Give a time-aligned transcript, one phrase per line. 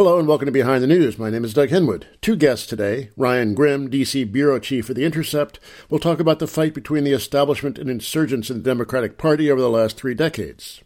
[0.00, 1.18] Hello and welcome to Behind the News.
[1.18, 2.04] My name is Doug Henwood.
[2.22, 4.24] Two guests today Ryan Grim, D.C.
[4.24, 8.48] Bureau Chief for The Intercept, will talk about the fight between the establishment and insurgents
[8.48, 10.80] in the Democratic Party over the last three decades.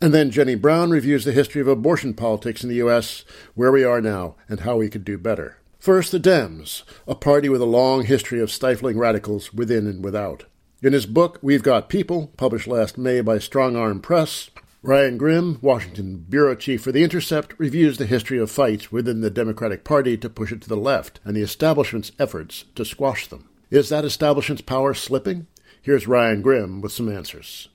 [0.00, 3.84] And then Jenny Brown reviews the history of abortion politics in the U.S., where we
[3.84, 5.58] are now, and how we could do better.
[5.78, 10.46] First, the Dems, a party with a long history of stifling radicals within and without.
[10.82, 14.50] In his book, We've Got People, published last May by Strong Arm Press,
[14.82, 19.28] Ryan Grim, Washington bureau chief for The Intercept, reviews the history of fights within the
[19.28, 23.50] Democratic Party to push it to the left and the establishment's efforts to squash them.
[23.70, 25.48] Is that establishment's power slipping?
[25.82, 27.68] Here's Ryan Grim with some answers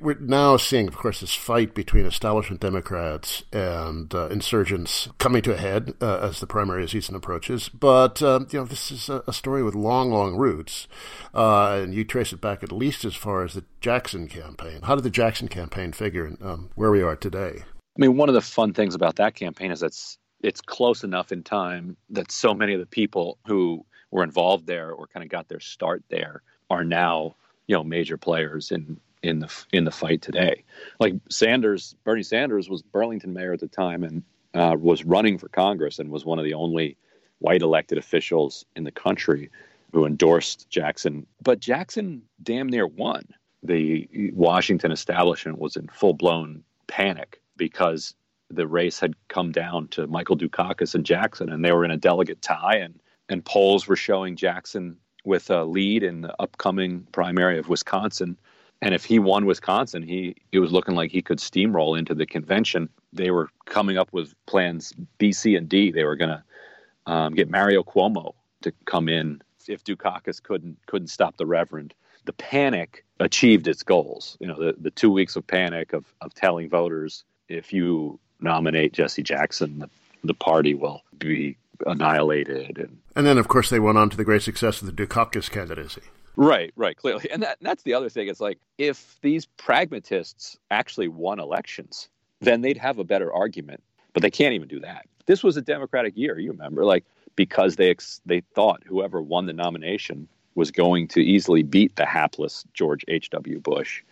[0.00, 5.54] we're now seeing, of course, this fight between establishment Democrats and uh, insurgents coming to
[5.54, 7.68] a head uh, as the primary season approaches.
[7.68, 10.88] But uh, you know, this is a, a, story with long, long roots,
[11.34, 14.82] uh, and you trace it back at least as far as the Jackson campaign.
[14.82, 17.62] How did the Jackson campaign figure in um, where we are today?
[17.62, 21.32] I mean, one of the fun things about that campaign is it's it's close enough
[21.32, 25.30] in time that so many of the people who were involved there or kind of
[25.30, 27.34] got their start there are now
[27.66, 30.64] you know major players in in the in the fight today.
[31.00, 34.22] Like Sanders, Bernie Sanders was Burlington mayor at the time and
[34.54, 36.96] uh, was running for Congress and was one of the only
[37.38, 39.50] white elected officials in the country
[39.92, 41.26] who endorsed Jackson.
[41.42, 43.22] But Jackson damn near won.
[43.62, 48.14] The Washington establishment was in full blown panic because
[48.50, 51.96] the race had come down to Michael Dukakis and Jackson, and they were in a
[51.96, 57.58] delegate tie, and and polls were showing Jackson with a lead in the upcoming primary
[57.58, 58.38] of Wisconsin
[58.80, 62.26] and if he won Wisconsin, he it was looking like he could steamroll into the
[62.26, 62.88] convention.
[63.12, 65.90] They were coming up with plans B, C, and D.
[65.90, 71.08] They were going to um, get Mario Cuomo to come in if Dukakis couldn't couldn't
[71.08, 71.94] stop the Reverend.
[72.24, 74.36] The panic achieved its goals.
[74.40, 78.92] You know, the, the two weeks of panic of, of telling voters if you nominate
[78.92, 79.90] Jesse Jackson, the,
[80.22, 81.56] the party will be
[81.86, 82.78] annihilated.
[82.78, 85.50] And, and then, of course, they went on to the great success of the Dukakis
[85.50, 86.02] candidacy.
[86.38, 87.28] Right, right, clearly.
[87.32, 88.28] And that, that's the other thing.
[88.28, 92.08] It's like if these pragmatists actually won elections,
[92.40, 93.82] then they'd have a better argument.
[94.12, 95.06] But they can't even do that.
[95.26, 97.04] This was a Democratic year, you remember, like
[97.34, 102.06] because they ex- they thought whoever won the nomination was going to easily beat the
[102.06, 103.58] hapless George H.W.
[103.58, 104.04] Bush.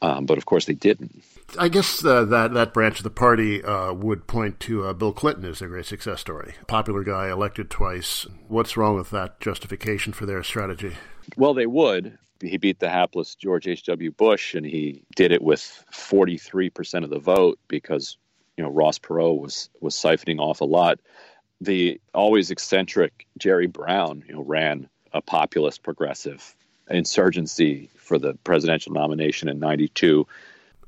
[0.00, 1.22] Um, but of course, they didn't.
[1.58, 5.12] I guess uh, that that branch of the party uh, would point to uh, Bill
[5.12, 6.54] Clinton as a great success story.
[6.66, 8.26] Popular guy, elected twice.
[8.48, 10.94] What's wrong with that justification for their strategy?
[11.36, 12.18] Well, they would.
[12.40, 14.10] He beat the hapless George H.W.
[14.12, 18.18] Bush, and he did it with 43% of the vote because,
[18.56, 21.00] you know, Ross Perot was, was siphoning off a lot.
[21.60, 26.54] The always eccentric Jerry Brown, you know, ran a populist progressive
[26.90, 30.26] insurgency for the presidential nomination in 92.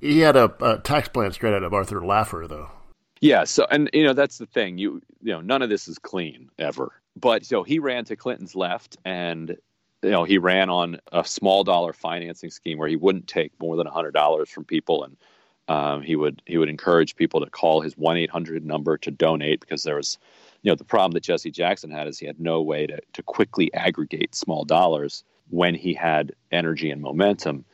[0.00, 2.70] He had a, a tax plan straight out of Arthur Laffer, though.
[3.20, 3.44] Yeah.
[3.44, 4.78] So, and you know, that's the thing.
[4.78, 6.93] You, you know, none of this is clean ever.
[7.16, 9.56] But so he ran to Clinton's left, and
[10.03, 13.76] you know, he ran on a small dollar financing scheme where he wouldn't take more
[13.76, 15.16] than hundred dollars from people, and
[15.69, 19.10] um, he would he would encourage people to call his one eight hundred number to
[19.10, 20.19] donate because there was,
[20.62, 23.22] you know, the problem that Jesse Jackson had is he had no way to to
[23.22, 27.64] quickly aggregate small dollars when he had energy and momentum.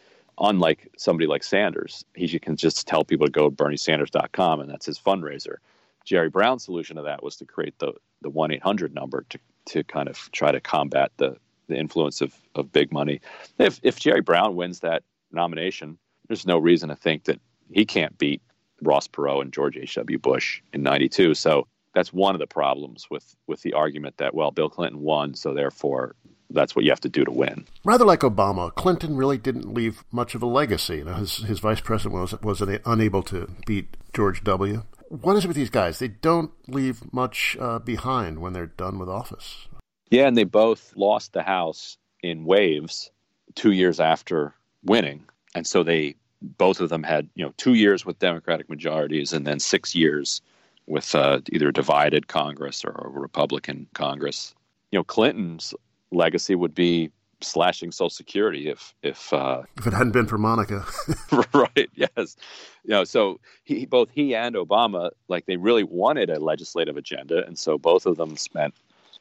[0.40, 4.86] Unlike somebody like Sanders, he can just tell people to go to BernieSanders.com and that's
[4.86, 5.58] his fundraiser.
[6.04, 7.92] Jerry Brown's solution to that was to create the
[8.22, 11.36] the one eight hundred number to to kind of try to combat the
[11.69, 13.20] the influence of, of big money.
[13.58, 15.02] If if Jerry Brown wins that
[15.32, 15.98] nomination,
[16.28, 18.42] there's no reason to think that he can't beat
[18.82, 20.19] Ross Perot and George H.W.
[20.19, 21.34] Bush in 92.
[21.34, 25.34] So that's one of the problems with, with the argument that, well, Bill Clinton won,
[25.34, 26.14] so therefore
[26.50, 27.66] that's what you have to do to win.
[27.84, 30.96] Rather like Obama, Clinton really didn't leave much of a legacy.
[30.96, 34.82] You know, his, his vice president was, was unable to beat George W.
[35.08, 35.99] What is it with these guys?
[35.99, 39.69] They don't leave much uh, behind when they're done with office.
[40.14, 43.11] Yeah, and they both lost the House in waves
[43.56, 45.25] two years after winning.
[45.56, 49.44] And so they both of them had, you know, two years with Democratic majorities and
[49.44, 50.40] then six years
[50.87, 54.55] with uh, either a divided Congress or a Republican Congress.
[54.93, 55.75] You know, Clinton's
[56.12, 60.87] legacy would be slashing Social Security if if uh, if it hadn't been for Monica.
[61.52, 61.90] right.
[61.96, 62.37] Yes.
[62.84, 67.44] You know, so he both he and Obama like they really wanted a legislative agenda,
[67.44, 68.75] and so both of them spent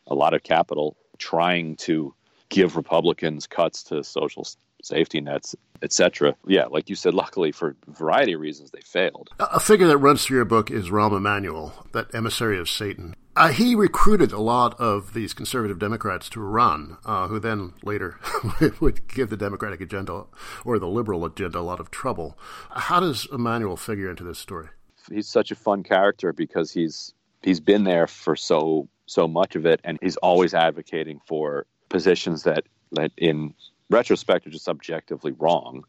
[0.07, 2.13] a lot of capital trying to
[2.49, 4.45] give Republicans cuts to social
[4.83, 6.35] safety nets, etc.
[6.45, 9.29] Yeah, like you said, luckily for a variety of reasons, they failed.
[9.39, 13.15] A figure that runs through your book is Rahm Emanuel, that emissary of Satan.
[13.35, 18.19] Uh, he recruited a lot of these conservative Democrats to run, uh, who then later
[18.79, 20.25] would give the Democratic agenda
[20.63, 22.37] or the liberal agenda a lot of trouble.
[22.69, 24.67] How does Emanuel figure into this story?
[25.09, 29.65] He's such a fun character because he's he's been there for so so much of
[29.65, 33.53] it, and he's always advocating for positions that that in
[33.89, 35.83] retrospect are just objectively wrong.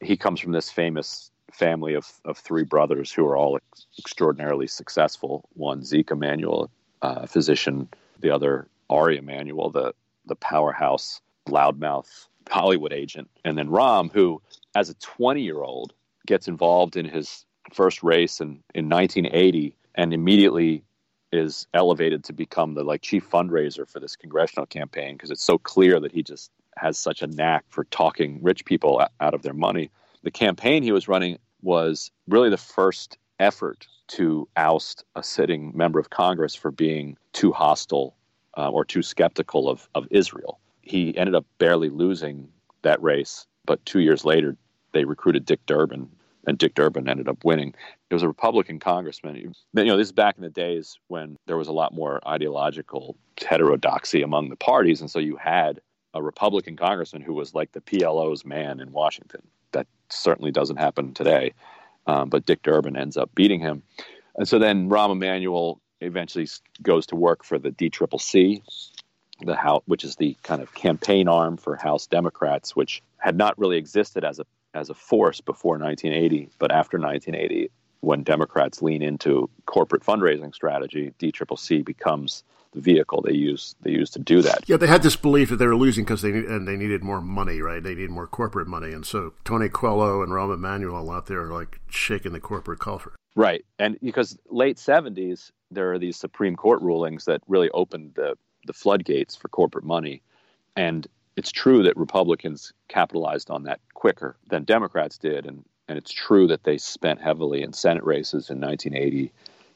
[0.00, 4.66] He comes from this famous family of, of three brothers who are all ex- extraordinarily
[4.66, 5.48] successful.
[5.54, 6.70] One, Zeke Emanuel,
[7.02, 7.88] uh, physician.
[8.20, 9.94] The other, Ari Emanuel, the,
[10.26, 13.30] the powerhouse, loudmouth Hollywood agent.
[13.44, 14.42] And then Rahm, who,
[14.74, 15.92] as a 20 year old,
[16.26, 20.84] gets involved in his first race in, in 1980 and immediately
[21.32, 25.58] is elevated to become the like chief fundraiser for this congressional campaign because it's so
[25.58, 29.54] clear that he just has such a knack for talking rich people out of their
[29.54, 29.90] money.
[30.22, 35.98] The campaign he was running was really the first effort to oust a sitting member
[35.98, 38.14] of Congress for being too hostile
[38.56, 40.60] uh, or too skeptical of, of Israel.
[40.82, 42.48] He ended up barely losing
[42.82, 44.56] that race, but two years later,
[44.92, 46.08] they recruited Dick Durbin,
[46.46, 47.74] and Dick Durbin ended up winning.
[48.10, 49.36] It was a Republican congressman.
[49.36, 49.52] You
[49.84, 54.22] know, this is back in the days when there was a lot more ideological heterodoxy
[54.22, 55.80] among the parties, and so you had
[56.14, 59.42] a Republican congressman who was like the PLO's man in Washington.
[59.72, 61.54] That certainly doesn't happen today.
[62.06, 63.82] Um, but Dick Durbin ends up beating him.
[64.36, 66.48] And so then Rahm Emanuel eventually
[66.82, 68.60] goes to work for the DCCC,
[69.44, 73.58] the House, which is the kind of campaign arm for House Democrats, which had not
[73.58, 77.70] really existed as a as a force before 1980, but after 1980,
[78.00, 82.42] when Democrats lean into corporate fundraising strategy, DCCC becomes
[82.72, 84.64] the vehicle they use they use to do that.
[84.66, 87.20] Yeah, they had this belief that they were losing because they and they needed more
[87.20, 87.82] money, right?
[87.82, 91.52] They needed more corporate money, and so Tony Coelho and Rahm Emanuel out there are
[91.52, 93.14] like shaking the corporate coffer.
[93.34, 98.36] Right, and because late seventies, there are these Supreme Court rulings that really opened the
[98.66, 100.22] the floodgates for corporate money,
[100.74, 101.06] and
[101.36, 106.46] it's true that Republicans capitalized on that quicker than Democrats did, and and it's true
[106.46, 109.32] that they spent heavily in Senate races in 1980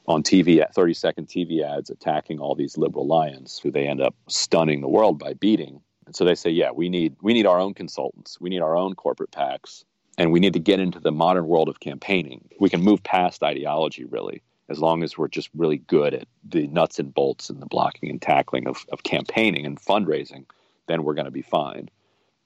[0.07, 4.15] on TV, 30 second TV ads attacking all these liberal lions who they end up
[4.27, 5.81] stunning the world by beating.
[6.05, 8.75] And so they say, yeah, we need we need our own consultants, we need our
[8.75, 9.83] own corporate PACs,
[10.17, 12.47] and we need to get into the modern world of campaigning.
[12.59, 16.67] We can move past ideology really, as long as we're just really good at the
[16.67, 20.45] nuts and bolts and the blocking and tackling of, of campaigning and fundraising,
[20.87, 21.89] then we're going to be fine.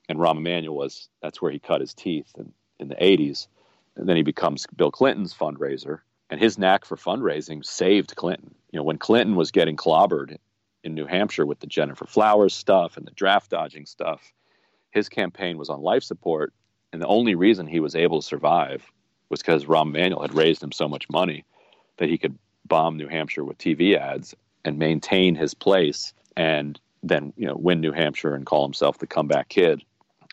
[0.09, 3.47] And Rahm Emanuel was that's where he cut his teeth in, in the 80s.
[3.95, 5.99] And then he becomes Bill Clinton's fundraiser
[6.29, 8.55] and his knack for fundraising saved Clinton.
[8.71, 10.37] You know, when Clinton was getting clobbered
[10.83, 14.33] in New Hampshire with the Gennifer Flowers stuff and the draft dodging stuff,
[14.91, 16.53] his campaign was on life support,
[16.91, 18.83] and the only reason he was able to survive
[19.29, 21.45] was because Rahm Emanuel had raised him so much money
[21.97, 27.33] that he could bomb New Hampshire with TV ads and maintain his place, and then
[27.35, 29.83] you know win New Hampshire and call himself the comeback kid.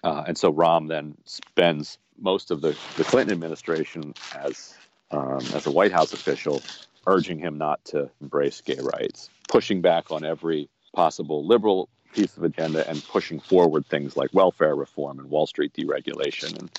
[0.05, 4.77] Uh, and so Rahm then spends most of the, the Clinton administration as
[5.11, 6.63] um, as a White House official,
[7.07, 12.43] urging him not to embrace gay rights, pushing back on every possible liberal piece of
[12.43, 16.71] agenda, and pushing forward things like welfare reform and Wall Street deregulation and,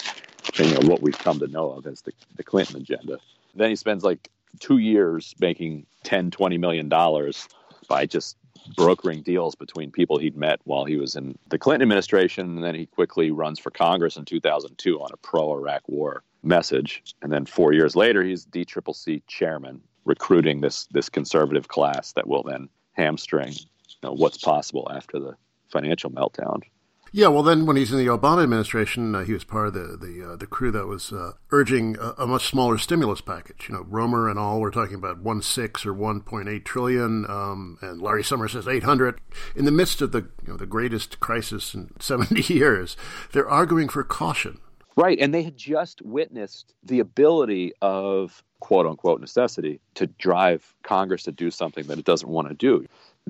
[0.58, 3.20] and you know what we've come to know of as the, the Clinton agenda.
[3.56, 7.48] Then he spends like two years making 10, 20 million dollars
[7.88, 8.38] by just
[8.76, 12.46] brokering deals between people he'd met while he was in the Clinton administration.
[12.56, 17.04] And then he quickly runs for Congress in 2002 on a pro Iraq war message.
[17.22, 22.44] And then four years later, he's DCCC chairman, recruiting this, this conservative class that will
[22.44, 25.36] then hamstring you know, what's possible after the
[25.70, 26.62] financial meltdown.
[27.12, 29.98] Yeah, well, then when he's in the Obama administration, uh, he was part of the
[29.98, 33.68] the, uh, the crew that was uh, urging a, a, much smaller stimulus package.
[33.68, 37.26] You know, Romer and all were talking about one six or one point eight trillion,
[37.28, 39.20] um, and Larry Summers says eight hundred.
[39.56, 42.96] In the midst of the you know the greatest crisis in seventy years,
[43.32, 44.60] they're arguing for caution.
[44.96, 51.24] Right, and they had just witnessed the ability of quote unquote necessity to drive Congress
[51.24, 52.86] to do something that it doesn't want to do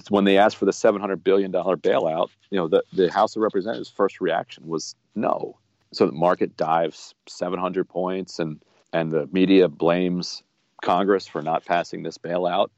[0.10, 3.90] when they asked for the $700 billion bailout, you know, the, the House of Representatives'
[3.90, 5.58] first reaction was no.
[5.92, 8.62] So the market dives 700 points, and,
[8.94, 10.44] and the media blames
[10.82, 12.70] Congress for not passing this bailout.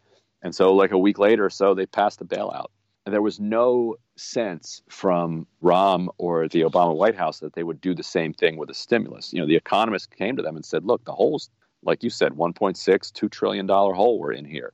[0.41, 2.67] And so, like a week later or so, they passed the bailout.
[3.05, 7.81] And there was no sense from Rahm or the Obama White House that they would
[7.81, 9.33] do the same thing with a stimulus.
[9.33, 11.49] You know, the economists came to them and said, look, the hole's,
[11.83, 14.71] like you said, 1.6, $2 trillion hole we're in here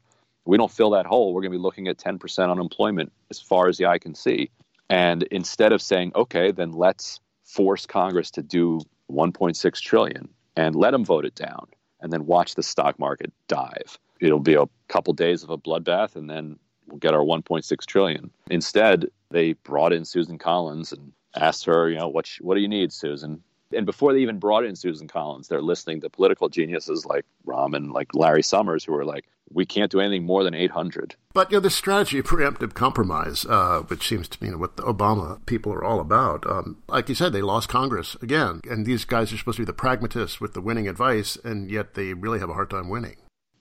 [0.47, 3.67] we don't fill that hole, we're going to be looking at 10% unemployment as far
[3.67, 4.49] as the eye can see.
[4.89, 8.79] And instead of saying, okay, then let's force Congress to do
[9.11, 11.67] 1.6 trillion and let them vote it down
[12.01, 13.99] and then watch the stock market dive.
[14.21, 18.31] It'll be a couple days of a bloodbath and then we'll get our 1.6 trillion.
[18.49, 22.67] Instead, they brought in Susan Collins and asked her, you know, what, what do you
[22.67, 23.43] need, Susan?
[23.73, 27.75] And before they even brought in Susan Collins, they're listening to political geniuses like Rahm
[27.75, 31.15] and like Larry Summers, who are like, we can't do anything more than 800.
[31.33, 34.57] But you know, the strategy of preemptive compromise, uh, which seems to be you know,
[34.57, 36.49] what the Obama people are all about.
[36.49, 39.65] Um, like you said, they lost Congress again, and these guys are supposed to be
[39.65, 43.17] the pragmatists with the winning advice, and yet they really have a hard time winning.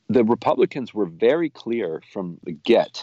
[0.09, 3.03] The Republicans were very clear from the get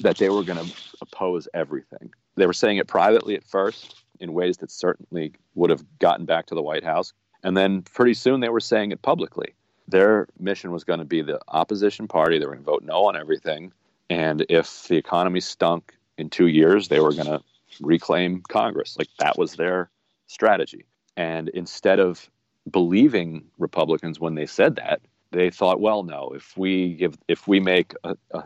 [0.00, 2.10] that they were going to oppose everything.
[2.38, 6.46] They were saying it privately at first in ways that certainly would have gotten back
[6.46, 7.12] to the White House.
[7.42, 9.54] And then pretty soon they were saying it publicly.
[9.86, 12.38] Their mission was going to be the opposition party.
[12.38, 13.72] They were going to vote no on everything.
[14.10, 17.42] And if the economy stunk in two years, they were going to
[17.80, 18.96] reclaim Congress.
[18.98, 19.90] Like that was their
[20.26, 20.84] strategy.
[21.16, 22.28] And instead of
[22.70, 27.60] believing Republicans when they said that, they thought, well, no, if we give, if we
[27.60, 27.94] make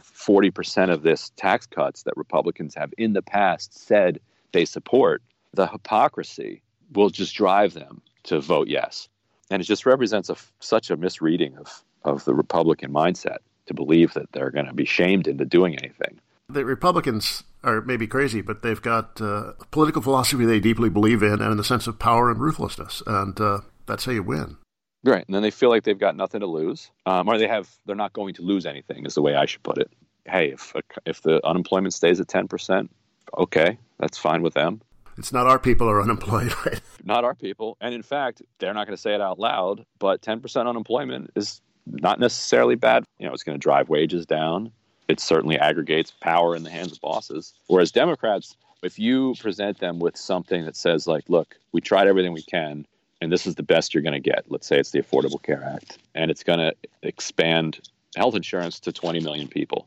[0.02, 4.18] forty percent of this tax cuts that Republicans have in the past said
[4.52, 5.22] they support,
[5.54, 6.62] the hypocrisy
[6.92, 9.08] will just drive them to vote yes.
[9.50, 14.14] And it just represents a, such a misreading of, of the Republican mindset to believe
[14.14, 16.18] that they're going to be shamed into doing anything.
[16.48, 21.22] The Republicans are maybe crazy, but they've got uh, a political philosophy they deeply believe
[21.22, 23.02] in and in the sense of power and ruthlessness.
[23.06, 24.56] And uh, that's how you win.
[25.04, 25.24] Right.
[25.26, 27.96] And then they feel like they've got nothing to lose, um, or they have, they're
[27.96, 29.90] not going to lose anything, is the way I should put it.
[30.24, 32.88] Hey, if, if the unemployment stays at 10%,
[33.36, 34.80] okay, that's fine with them.
[35.18, 36.80] It's not our people are unemployed, right?
[37.04, 37.76] Not our people.
[37.80, 41.60] And in fact, they're not going to say it out loud, but 10% unemployment is
[41.86, 43.04] not necessarily bad.
[43.18, 44.72] You know, it's going to drive wages down.
[45.08, 47.52] It certainly aggregates power in the hands of bosses.
[47.66, 52.32] Whereas Democrats, if you present them with something that says, like, look, we tried everything
[52.32, 52.86] we can,
[53.22, 54.44] and this is the best you're going to get.
[54.48, 57.80] Let's say it's the Affordable Care Act, and it's going to expand
[58.16, 59.86] health insurance to 20 million people.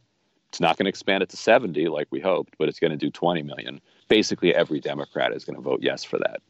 [0.50, 2.98] It's not going to expand it to 70 like we hoped, but it's going to
[2.98, 6.42] do 20 million basically every Democrat is going to vote yes for that.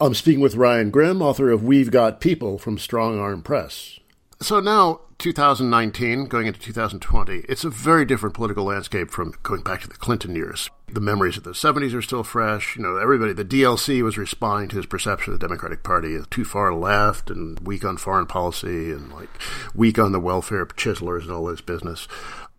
[0.00, 4.00] I'm speaking with Ryan Grim, author of We've Got People from Strong Arm Press.
[4.42, 9.82] So now, 2019, going into 2020, it's a very different political landscape from going back
[9.82, 10.68] to the Clinton years.
[10.88, 12.74] The memories of the 70s are still fresh.
[12.74, 16.26] You know, everybody, the DLC was responding to his perception of the Democratic Party as
[16.26, 19.30] too far left and weak on foreign policy and like
[19.76, 22.08] weak on the welfare chiselers and all this business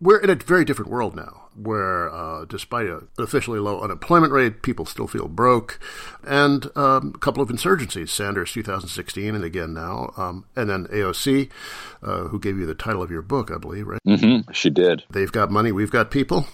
[0.03, 4.61] we're in a very different world now, where uh, despite an officially low unemployment rate,
[4.61, 5.79] people still feel broke,
[6.25, 11.49] and um, a couple of insurgencies, Sanders 2016 and again now, um, and then AOC,
[12.01, 14.01] uh, who gave you the title of your book, I believe, right?
[14.07, 15.03] Mm-hmm, she did.
[15.09, 16.47] They've got money, we've got people.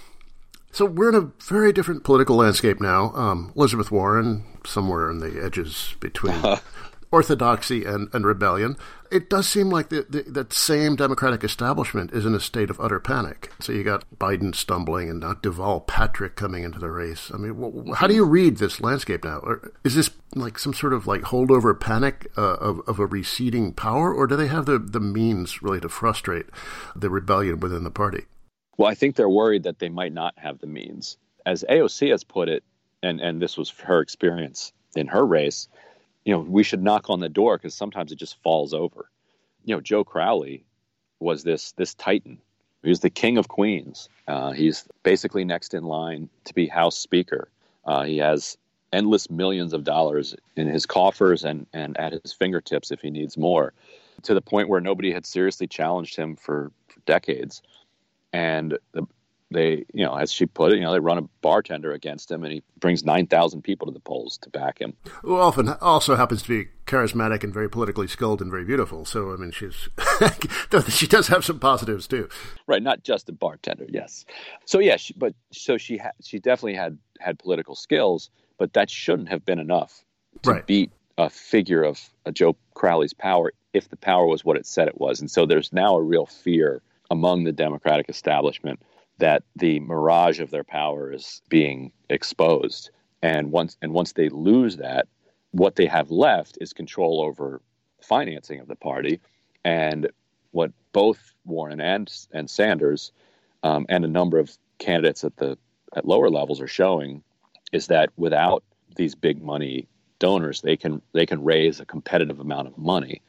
[0.72, 3.12] So we're in a very different political landscape now.
[3.16, 6.36] Um, Elizabeth Warren, somewhere in the edges between
[7.12, 8.76] orthodoxy and, and rebellion.
[9.12, 12.80] It does seem like the, the, that same Democratic establishment is in a state of
[12.80, 13.52] utter panic.
[13.60, 17.32] So you got Biden stumbling and not Deval Patrick coming into the race.
[17.34, 19.40] I mean, how do you read this landscape now?
[19.40, 23.74] Or is this like some sort of like holdover panic uh, of, of a receding
[23.74, 26.46] power, or do they have the, the means really to frustrate
[26.96, 28.26] the rebellion within the party?
[28.78, 31.18] Well, I think they're worried that they might not have the means.
[31.46, 32.64] As AOC has put it,
[33.02, 35.68] and, and this was her experience in her race,
[36.30, 39.10] you know, we should knock on the door because sometimes it just falls over.
[39.66, 40.64] You know, Joe Crowley
[41.20, 42.38] was this this titan.
[42.84, 44.10] He was the king of Queens.
[44.28, 47.50] Uh, he's basically next in line to be House Speaker.
[47.84, 48.60] Uh, he has
[48.94, 53.36] endless millions of dollars in his coffers and, and at his fingertips if he needs
[53.36, 53.74] more,
[54.22, 57.64] to the point where nobody had seriously challenged him for, for decades.
[58.34, 59.02] And the,
[59.52, 62.44] they, you know, as she put it, you know, they run a bartender against him,
[62.44, 64.94] and he brings nine thousand people to the polls to back him.
[65.24, 69.06] Who often also happens to be charismatic and very politically skilled and very beautiful.
[69.06, 69.90] So, I mean, she's
[70.90, 72.30] she does have some positives too.
[72.68, 73.86] Right, not just a bartender.
[73.90, 74.26] Yes.
[74.66, 78.90] So yeah, she, but so she ha- she definitely had had political skills, but that
[78.90, 80.04] shouldn't have been enough
[80.44, 80.68] to right.
[80.68, 84.88] beat a figure of a Joe Crowley's power if the power was what it said
[84.88, 85.20] it was.
[85.20, 88.80] And so there's now a real fear among the Democratic establishment
[89.20, 92.90] that the mirage of their power is being exposed.
[93.22, 95.08] And once and once they lose that,
[95.52, 97.62] what they have left is control over
[98.02, 99.20] financing of the party.
[99.64, 100.10] And
[100.52, 103.12] what both Warren and and Sanders
[103.64, 105.58] um, and a number of candidates at the
[105.96, 107.24] at lower levels are showing
[107.72, 108.64] is that without
[108.96, 109.88] these big money
[110.20, 113.22] donors, they can they can raise a competitive amount of money.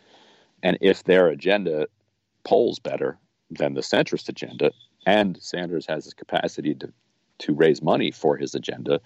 [0.62, 1.88] And if their agenda
[2.44, 3.18] polls better
[3.50, 4.70] than the centrist agenda,
[5.07, 6.92] and Sanders has his capacity to,
[7.38, 9.00] to raise money for his agenda,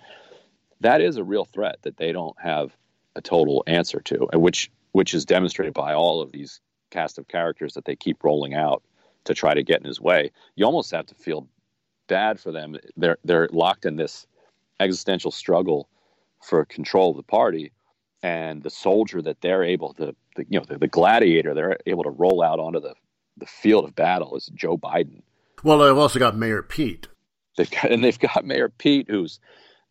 [0.80, 2.76] that is a real threat that they don't have
[3.16, 6.60] a total answer to, and which which is demonstrated by all of these
[6.90, 8.82] cast of characters that they keep rolling out
[9.24, 10.30] to try to get in his way.
[10.54, 11.48] You almost have to feel
[12.06, 12.76] bad for them.
[12.96, 14.26] They're they're locked in this
[14.80, 15.88] existential struggle
[16.42, 17.72] for control of the party,
[18.22, 22.02] and the soldier that they're able to, the, you know, the, the gladiator they're able
[22.04, 22.94] to roll out onto the
[23.36, 25.22] the field of battle is Joe Biden
[25.64, 27.08] Well, they've also got Mayor Pete.
[27.56, 29.40] They've got, and they've got Mayor Pete, whose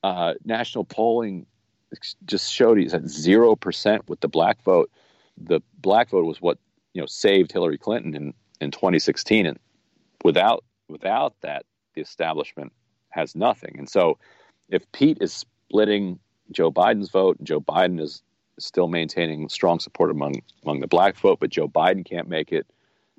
[0.04, 1.48] uh, national polling
[2.26, 4.92] just showed he's at zero percent with the black vote.
[5.36, 6.60] The black vote was what
[6.94, 9.60] you know saved Hillary Clinton in, in 2016, and
[10.24, 11.66] without without that,
[11.96, 12.72] the establishment
[13.10, 13.76] has nothing.
[13.80, 14.20] And so,
[14.70, 16.20] if Pete is splitting
[16.52, 18.22] Joe Biden's vote, Joe Biden is
[18.60, 22.68] still maintaining strong support among among the black vote, but Joe Biden can't make it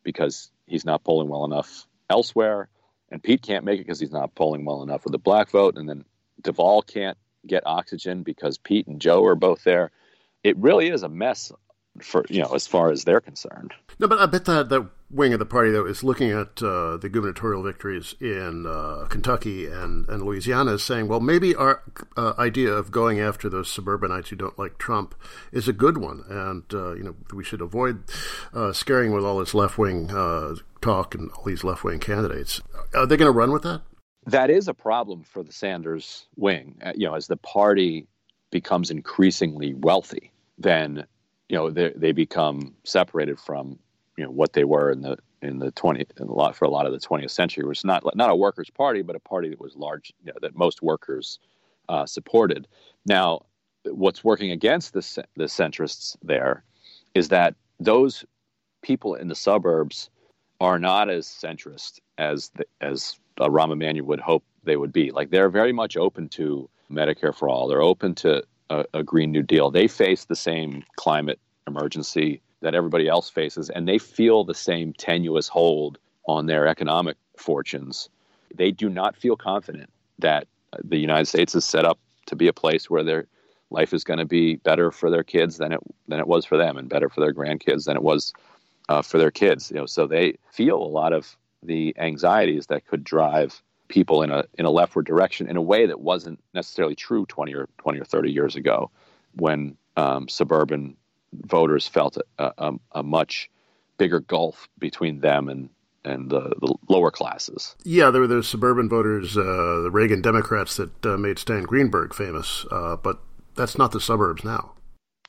[0.04, 2.68] because he's not polling well enough elsewhere,
[3.10, 5.76] and Pete can't make it because he's not polling well enough with the black vote,
[5.76, 6.04] and then
[6.42, 9.90] Deval can't get oxygen because Pete and Joe are both there.
[10.42, 11.52] It really is a mess
[12.02, 13.72] for you know as far as they're concerned.
[13.98, 16.96] No, but I bet that that wing of the party though is looking at uh,
[16.96, 21.82] the gubernatorial victories in uh, Kentucky and and Louisiana, is saying, well, maybe our
[22.16, 25.14] uh, idea of going after those suburbanites who don't like Trump
[25.52, 28.02] is a good one, and uh, you know we should avoid
[28.52, 32.60] uh, scaring with all this left wing uh, talk and all these left wing candidates.
[32.94, 33.82] Are they going to run with that?
[34.26, 36.80] That is a problem for the Sanders wing.
[36.94, 38.06] you know, as the party
[38.50, 41.06] becomes increasingly wealthy, then
[41.48, 43.78] you know they, they become separated from
[44.16, 46.70] you know what they were in the in the 20 in a lot for a
[46.70, 49.60] lot of the 20th century was not not a workers party but a party that
[49.60, 51.38] was large you know, that most workers
[51.88, 52.66] uh, supported.
[53.06, 53.46] Now
[53.84, 56.64] what's working against the the centrists there
[57.14, 58.24] is that those
[58.82, 60.10] people in the suburbs
[60.60, 65.10] are not as centrist as the, as uh, Rahm Emanuel would hope they would be.
[65.10, 67.68] Like they're very much open to Medicare for all.
[67.68, 69.70] They're open to a, a Green New Deal.
[69.70, 74.94] They face the same climate emergency that everybody else faces, and they feel the same
[74.94, 78.08] tenuous hold on their economic fortunes.
[78.54, 80.48] They do not feel confident that
[80.82, 83.26] the United States is set up to be a place where their
[83.68, 86.56] life is going to be better for their kids than it than it was for
[86.56, 88.32] them, and better for their grandkids than it was
[88.88, 89.70] uh, for their kids.
[89.70, 94.30] You know, so they feel a lot of the anxieties that could drive people in
[94.30, 98.00] a in a leftward direction in a way that wasn't necessarily true 20 or 20
[98.00, 98.90] or 30 years ago
[99.34, 100.96] when um, suburban
[101.44, 103.50] voters felt a, a, a, much
[103.98, 105.68] bigger gulf between them and
[106.04, 107.74] and the, the lower classes.
[107.84, 112.12] Yeah, there were those suburban voters, uh, the Reagan Democrats that uh, made Stan Greenberg
[112.12, 113.20] famous, uh, but
[113.54, 114.72] that's not the suburbs now.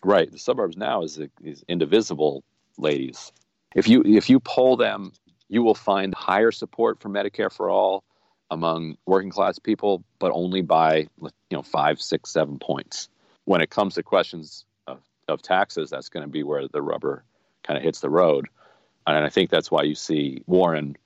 [0.04, 2.44] Right, the suburbs now is these indivisible
[2.78, 3.32] ladies.
[3.74, 5.14] If you if you poll them,
[5.48, 8.04] you will find higher support for Medicare for all
[8.52, 13.10] among working class people, but only by you know five, six, seven points.
[13.46, 14.66] When it comes to questions
[15.28, 17.24] of, taxes, that's going to be where the rubber
[17.64, 18.48] kind of hits the road,
[19.08, 20.98] and I think that's why you see Warren,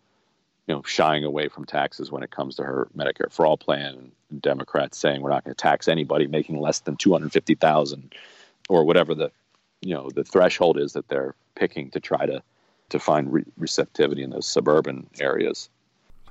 [0.68, 4.12] you know, shying away from taxes when it comes to her Medicare for All plan,
[4.30, 7.56] and Democrats saying we're not going to tax anybody making less than two hundred fifty
[7.56, 8.14] thousand,
[8.68, 9.32] or whatever the
[9.82, 12.42] you know the threshold is that they're picking to try to
[12.90, 15.70] to find re- receptivity in those suburban areas.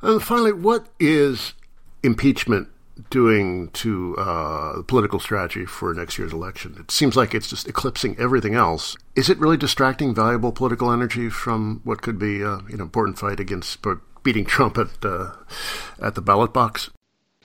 [0.02, 1.54] And finally, what is
[2.02, 2.68] impeachment
[3.10, 6.76] doing to uh, political strategy for next year's election?
[6.78, 8.96] It seems like it's just eclipsing everything else.
[9.14, 13.40] Is it really distracting valuable political energy from what could be uh, an important fight
[13.40, 13.84] against
[14.22, 15.32] beating Trump at uh,
[16.00, 16.90] at the ballot box?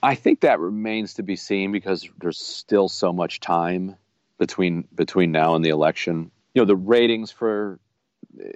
[0.02, 3.96] I think that remains to be seen because there's still so much time
[4.38, 6.30] between between now and the election.
[6.54, 7.80] You know, the ratings for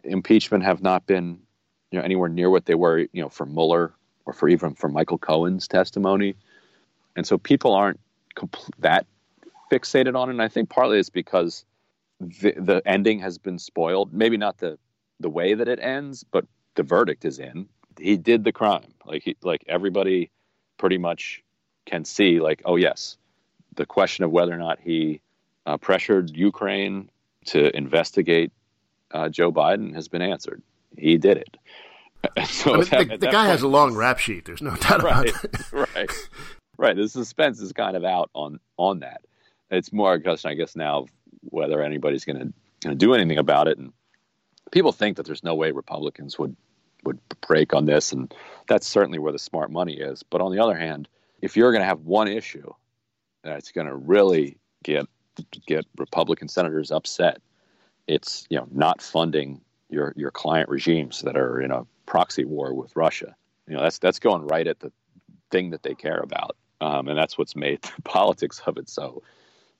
[0.03, 1.39] impeachment have not been
[1.91, 3.93] you know anywhere near what they were you know for Mueller
[4.25, 6.35] or for even for Michael Cohen's testimony,
[7.17, 7.99] and so people aren't
[8.37, 9.05] compl- that
[9.71, 10.33] fixated on it.
[10.33, 11.65] And I think partly it's because
[12.21, 14.13] the, the ending has been spoiled.
[14.13, 14.77] Maybe not the
[15.19, 17.67] the way that it ends, but the verdict is in.
[17.99, 18.93] He did the crime.
[19.03, 20.29] Like he, like everybody
[20.77, 21.43] pretty much
[21.85, 22.39] can see.
[22.39, 23.17] Like oh yes,
[23.75, 25.19] the question of whether or not he
[25.65, 27.09] uh, pressured Ukraine
[27.45, 28.51] to investigate
[29.11, 30.61] uh, Joe Biden has been answered.
[30.97, 31.57] He did it.
[32.45, 34.45] So I mean, the, the guy point, has a long rap sheet.
[34.45, 35.71] There's no doubt right, about it.
[35.71, 36.11] right,
[36.77, 36.95] right.
[36.95, 39.21] The suspense is kind of out on on that.
[39.69, 41.09] It's more a question, I guess, now of
[41.41, 43.77] whether anybody's going to do anything about it.
[43.77, 43.91] And
[44.71, 46.55] people think that there's no way Republicans would
[47.03, 48.33] would break on this, and
[48.67, 50.23] that's certainly where the smart money is.
[50.23, 51.07] But on the other hand,
[51.41, 52.71] if you're going to have one issue
[53.43, 55.05] that's going to really get
[55.65, 57.39] get Republican senators upset,
[58.07, 62.73] it's you know not funding your your client regimes that are in a proxy war
[62.73, 63.35] with Russia.
[63.67, 64.91] You know, that's that's going right at the
[65.51, 69.23] thing that they care about, um, and that's what's made the politics of it so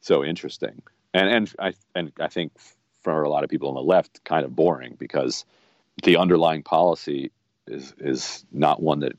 [0.01, 0.81] so interesting.
[1.13, 2.53] And and I and I think
[3.03, 5.45] for a lot of people on the left, kind of boring because
[6.03, 7.31] the underlying policy
[7.67, 9.13] is is not one that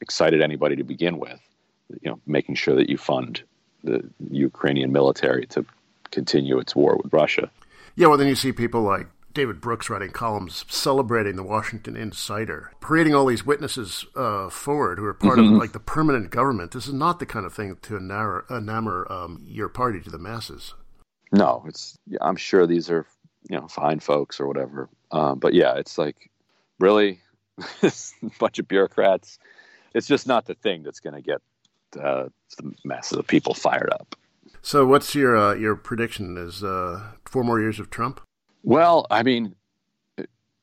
[0.00, 1.40] excited anybody to begin with.
[2.02, 3.42] You know, making sure that you fund
[3.82, 5.64] the Ukrainian military to
[6.10, 7.50] continue its war with Russia.
[7.96, 9.06] Yeah, well, then you see people like
[9.38, 15.04] David Brooks writing columns celebrating the Washington Insider, parading all these witnesses uh, forward who
[15.04, 15.54] are part mm-hmm.
[15.54, 16.72] of like the permanent government.
[16.72, 20.18] This is not the kind of thing to enamor, enamor um, your party to the
[20.18, 20.74] masses.
[21.30, 21.96] No, it's.
[22.20, 23.06] I'm sure these are
[23.48, 24.88] you know fine folks or whatever.
[25.12, 26.28] Um, but yeah, it's like
[26.80, 27.20] really
[27.84, 27.92] a
[28.40, 29.38] bunch of bureaucrats.
[29.94, 31.40] It's just not the thing that's going to get
[32.02, 32.24] uh,
[32.56, 34.16] the masses of people fired up.
[34.62, 36.36] So, what's your uh, your prediction?
[36.36, 38.20] Is uh, four more years of Trump?
[38.62, 39.54] Well, I mean,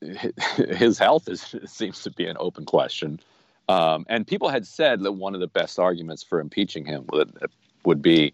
[0.00, 3.20] his health is seems to be an open question,
[3.68, 7.32] um, and people had said that one of the best arguments for impeaching him would
[7.84, 8.32] would be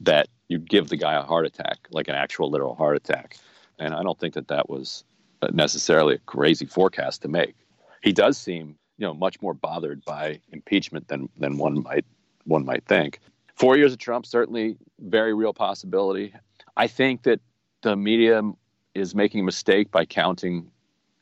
[0.00, 3.36] that you'd give the guy a heart attack, like an actual literal heart attack,
[3.78, 5.04] and I don't think that that was
[5.52, 7.54] necessarily a crazy forecast to make.
[8.02, 12.04] He does seem, you know, much more bothered by impeachment than than one might
[12.44, 13.20] one might think.
[13.54, 16.34] Four years of Trump certainly very real possibility.
[16.76, 17.40] I think that
[17.82, 18.42] the media
[18.94, 20.70] is making a mistake by counting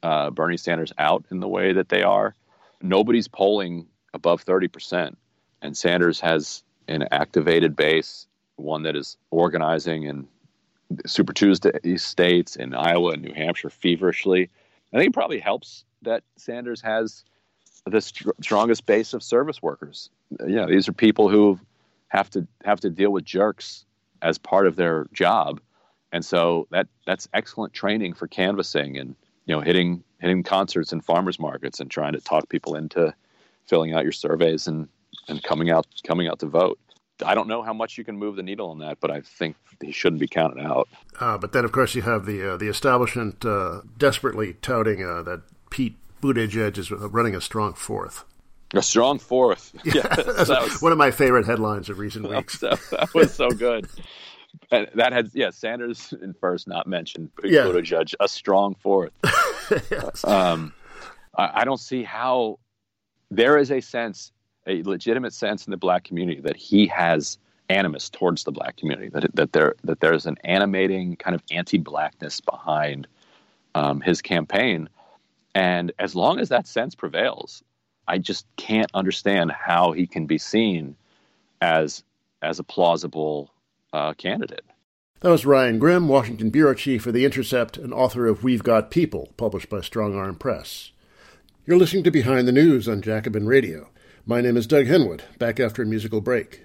[0.03, 2.35] uh, Bernie Sanders out in the way that they are.
[2.83, 5.15] Nobody's polling above 30%,
[5.63, 10.27] and Sanders has an activated base, one that is organizing in
[11.07, 14.51] Super Tuesday states in Iowa and New Hampshire feverishly.
[14.93, 17.25] I think it probably helps that Sanders has
[17.87, 20.11] the st- strongest base of service workers.
[20.47, 21.61] Yeah, these are people who
[22.09, 23.85] have to have to deal with jerks
[24.23, 25.61] as part of their job,
[26.13, 29.15] and so that that's excellent training for canvassing and
[29.47, 33.15] you know hitting hitting concerts and farmers markets and trying to talk people into
[33.67, 34.89] filling out your surveys and
[35.29, 36.79] and coming out coming out to vote.
[37.25, 39.57] I don't know how much you can move the needle on that, but I think
[39.83, 40.89] he shouldn't be counted out.
[41.19, 45.23] Uh, but then, of course, you have the uh, the establishment uh, desperately touting uh,
[45.23, 48.25] that Pete Buttigieg is running a strong fourth.
[48.75, 49.75] A strong fourth.
[49.85, 52.59] Yeah, that was, one of my favorite headlines of recent weeks.
[52.59, 53.89] That, that was so good.
[54.71, 57.31] And that had yeah Sanders in first, not mentioned.
[57.45, 57.63] Yeah.
[57.63, 59.13] Buttigieg a strong fourth.
[59.91, 60.25] yes.
[60.25, 60.73] um,
[61.37, 62.59] I, I don't see how
[63.31, 64.33] there is a sense,
[64.67, 69.09] a legitimate sense in the black community that he has animus towards the black community.
[69.09, 73.07] That that there that there's an animating kind of anti-blackness behind
[73.75, 74.89] um, his campaign
[75.55, 77.63] and as long as that sense prevails,
[78.07, 80.97] I just can't understand how he can be seen
[81.61, 82.03] as
[82.43, 83.51] as a plausible
[83.93, 84.65] uh, candidate.
[85.21, 88.91] That was Ryan Grim, Washington bureau chief for The Intercept and author of We've Got
[88.91, 90.93] People, published by Strong Arm Press.
[91.67, 93.91] You're listening to Behind the News on Jacobin Radio.
[94.25, 96.63] My name is Doug Henwood, back after a musical break.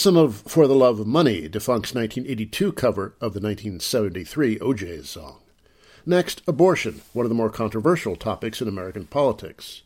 [0.00, 5.40] Some of For the Love of Money, Defunkt's 1982 cover of the 1973 O'Jays song.
[6.06, 9.82] Next, abortion, one of the more controversial topics in American politics.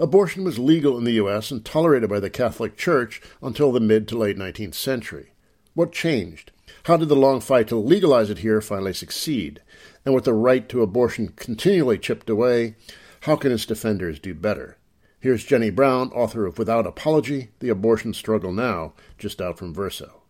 [0.00, 1.50] Abortion was legal in the U.S.
[1.50, 5.32] and tolerated by the Catholic Church until the mid to late 19th century.
[5.74, 6.50] What changed?
[6.84, 9.60] How did the long fight to legalize it here finally succeed?
[10.06, 12.76] And with the right to abortion continually chipped away,
[13.20, 14.78] how can its defenders do better?
[15.22, 20.22] Here's Jenny Brown, author of Without Apology The Abortion Struggle Now, just out from Verso.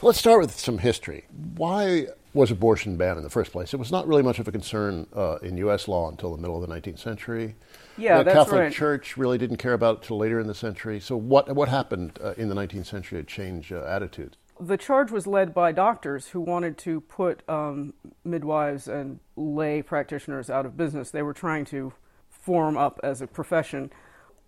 [0.00, 1.26] Let's start with some history.
[1.54, 3.74] Why was abortion banned in the first place?
[3.74, 5.86] It was not really much of a concern uh, in U.S.
[5.86, 7.56] law until the middle of the 19th century.
[7.98, 8.72] Yeah, the Catholic right.
[8.72, 10.98] Church really didn't care about it until later in the century.
[10.98, 14.38] So, what what happened uh, in the 19th century to change uh, attitudes?
[14.58, 17.92] The charge was led by doctors who wanted to put um,
[18.24, 21.10] midwives and lay practitioners out of business.
[21.10, 21.92] They were trying to
[22.30, 23.90] form up as a profession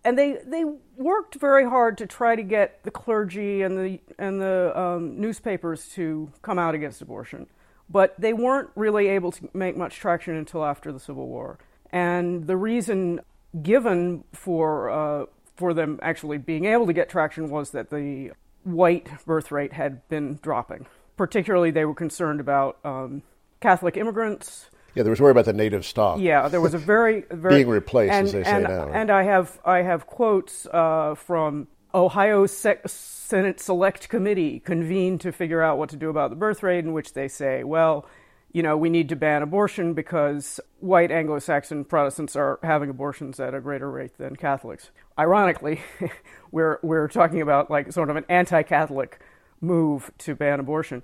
[0.04, 0.64] and they they
[0.96, 5.88] worked very hard to try to get the clergy and the and the um, newspapers
[5.90, 7.46] to come out against abortion,
[7.88, 11.58] but they weren't really able to make much traction until after the Civil War.
[11.92, 13.20] And the reason
[13.62, 18.32] given for uh, for them actually being able to get traction was that the
[18.64, 20.86] white birth rate had been dropping.
[21.16, 23.22] Particularly, they were concerned about um,
[23.60, 24.70] Catholic immigrants.
[24.94, 26.18] Yeah, there was worry about the native stock.
[26.20, 28.88] Yeah, there was a very, very being replaced, and, as they and, say now.
[28.88, 35.32] And I have I have quotes uh, from Ohio Se- Senate Select Committee convened to
[35.32, 38.06] figure out what to do about the birth rate, in which they say, well,
[38.52, 43.54] you know, we need to ban abortion because white Anglo-Saxon Protestants are having abortions at
[43.54, 44.90] a greater rate than Catholics.
[45.18, 45.80] Ironically,
[46.50, 49.20] we're we're talking about like sort of an anti-Catholic
[49.60, 51.02] move to ban abortion.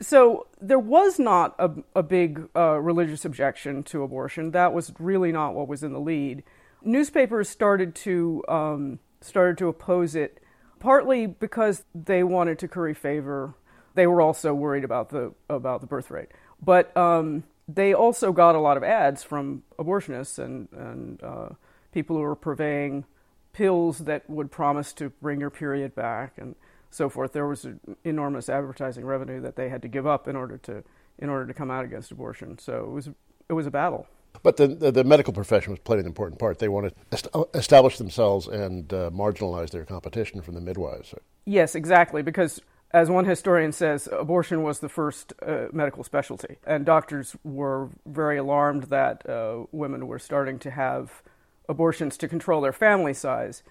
[0.00, 4.50] So there was not a, a big uh, religious objection to abortion.
[4.50, 6.42] That was really not what was in the lead.
[6.82, 10.42] Newspapers started to um, started to oppose it,
[10.80, 13.54] partly because they wanted to curry favor.
[13.94, 18.54] They were also worried about the about the birth rate, but um, they also got
[18.54, 21.48] a lot of ads from abortionists and and uh,
[21.92, 23.04] people who were purveying
[23.52, 26.56] pills that would promise to bring your period back and
[26.94, 27.32] so forth.
[27.32, 27.66] There was
[28.04, 30.82] enormous advertising revenue that they had to give up in order to
[31.18, 32.58] in order to come out against abortion.
[32.58, 33.08] So it was
[33.48, 34.06] it was a battle.
[34.42, 36.58] But the, the, the medical profession was playing an important part.
[36.58, 41.14] They wanted to establish themselves and uh, marginalize their competition from the midwives.
[41.44, 42.22] Yes, exactly.
[42.22, 42.60] Because
[42.92, 48.38] as one historian says, abortion was the first uh, medical specialty, and doctors were very
[48.38, 51.22] alarmed that uh, women were starting to have
[51.68, 53.62] abortions to control their family size.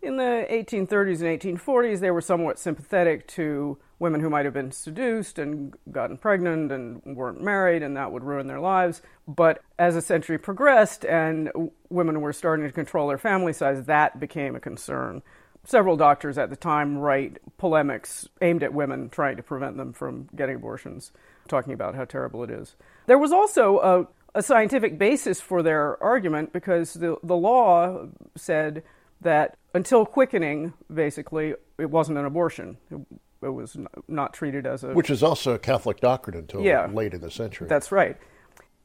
[0.00, 4.70] In the 1830s and 1840s, they were somewhat sympathetic to women who might have been
[4.70, 9.02] seduced and gotten pregnant and weren't married, and that would ruin their lives.
[9.26, 11.50] But as the century progressed and
[11.90, 15.22] women were starting to control their family size, that became a concern.
[15.64, 20.28] Several doctors at the time write polemics aimed at women, trying to prevent them from
[20.34, 21.10] getting abortions,
[21.48, 22.76] talking about how terrible it is.
[23.06, 28.06] There was also a, a scientific basis for their argument because the, the law
[28.36, 28.84] said
[29.20, 32.78] that until quickening, basically, it wasn't an abortion.
[32.90, 32.98] It,
[33.42, 33.76] it was
[34.08, 34.88] not treated as a.
[34.88, 37.68] Which is also a Catholic doctrine until yeah, late in the century.
[37.68, 38.16] That's right.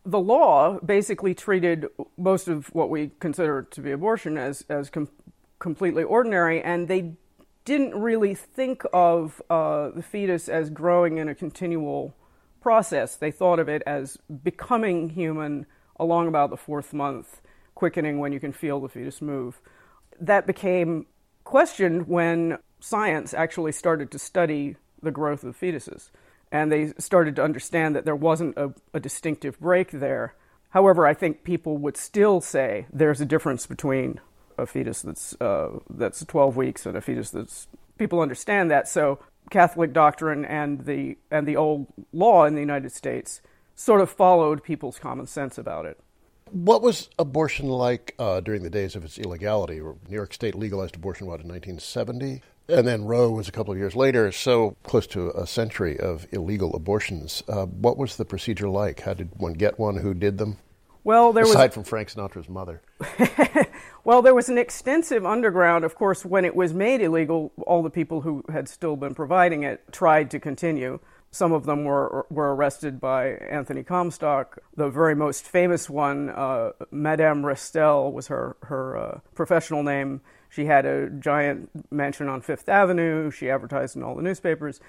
[0.06, 5.10] The law basically treated most of what we consider to be abortion as, as com-
[5.58, 7.14] completely ordinary, and they
[7.66, 12.14] didn't really think of uh, the fetus as growing in a continual
[12.62, 13.16] process.
[13.16, 15.66] They thought of it as becoming human
[16.00, 17.42] along about the fourth month,
[17.74, 19.60] quickening when you can feel the fetus move
[20.20, 21.06] that became
[21.44, 26.10] questioned when science actually started to study the growth of fetuses.
[26.52, 30.36] And they started to understand that there wasn't a, a distinctive break there.
[30.70, 34.20] However, I think people would still say there's a difference between
[34.58, 38.88] a fetus that's uh, that's 12 weeks and a fetus that's people understand that.
[38.88, 43.42] So Catholic doctrine and the and the old law in the United States
[43.76, 46.00] sort of followed people's common sense about it.
[46.54, 49.80] What was abortion like uh, during the days of its illegality?
[49.80, 52.44] New York State legalized abortion, what, in 1970?
[52.70, 56.28] And then Roe was a couple of years later, so close to a century of
[56.32, 57.42] illegal abortions.
[57.48, 59.00] Uh, what was the procedure like?
[59.00, 59.98] How did one get one?
[59.98, 60.58] Who did them?
[61.04, 61.74] Well, there Aside was...
[61.74, 62.84] from Frank Sinatra's mother.
[64.04, 65.84] well, there was an extensive underground.
[65.84, 69.64] Of course, when it was made illegal, all the people who had still been providing
[69.64, 71.00] it tried to continue.
[71.34, 74.60] Some of them were were arrested by Anthony Comstock.
[74.78, 80.22] The very most famous one, uh, Madame Restell, was her her uh, professional name.
[80.52, 83.32] She had a giant mansion on Fifth Avenue.
[83.32, 84.80] She advertised in all the newspapers.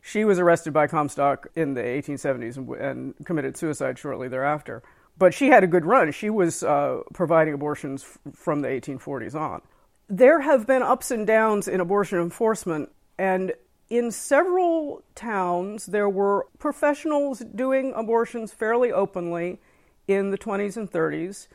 [0.00, 4.82] She was arrested by Comstock in the 1870s and, and committed suicide shortly thereafter.
[5.18, 6.12] But she had a good run.
[6.12, 9.60] She was uh, providing abortions f- from the 1840s on.
[10.08, 13.52] There have been ups and downs in abortion enforcement, and
[13.90, 19.60] in several towns, there were professionals doing abortions fairly openly
[20.06, 21.48] in the 20s and 30s.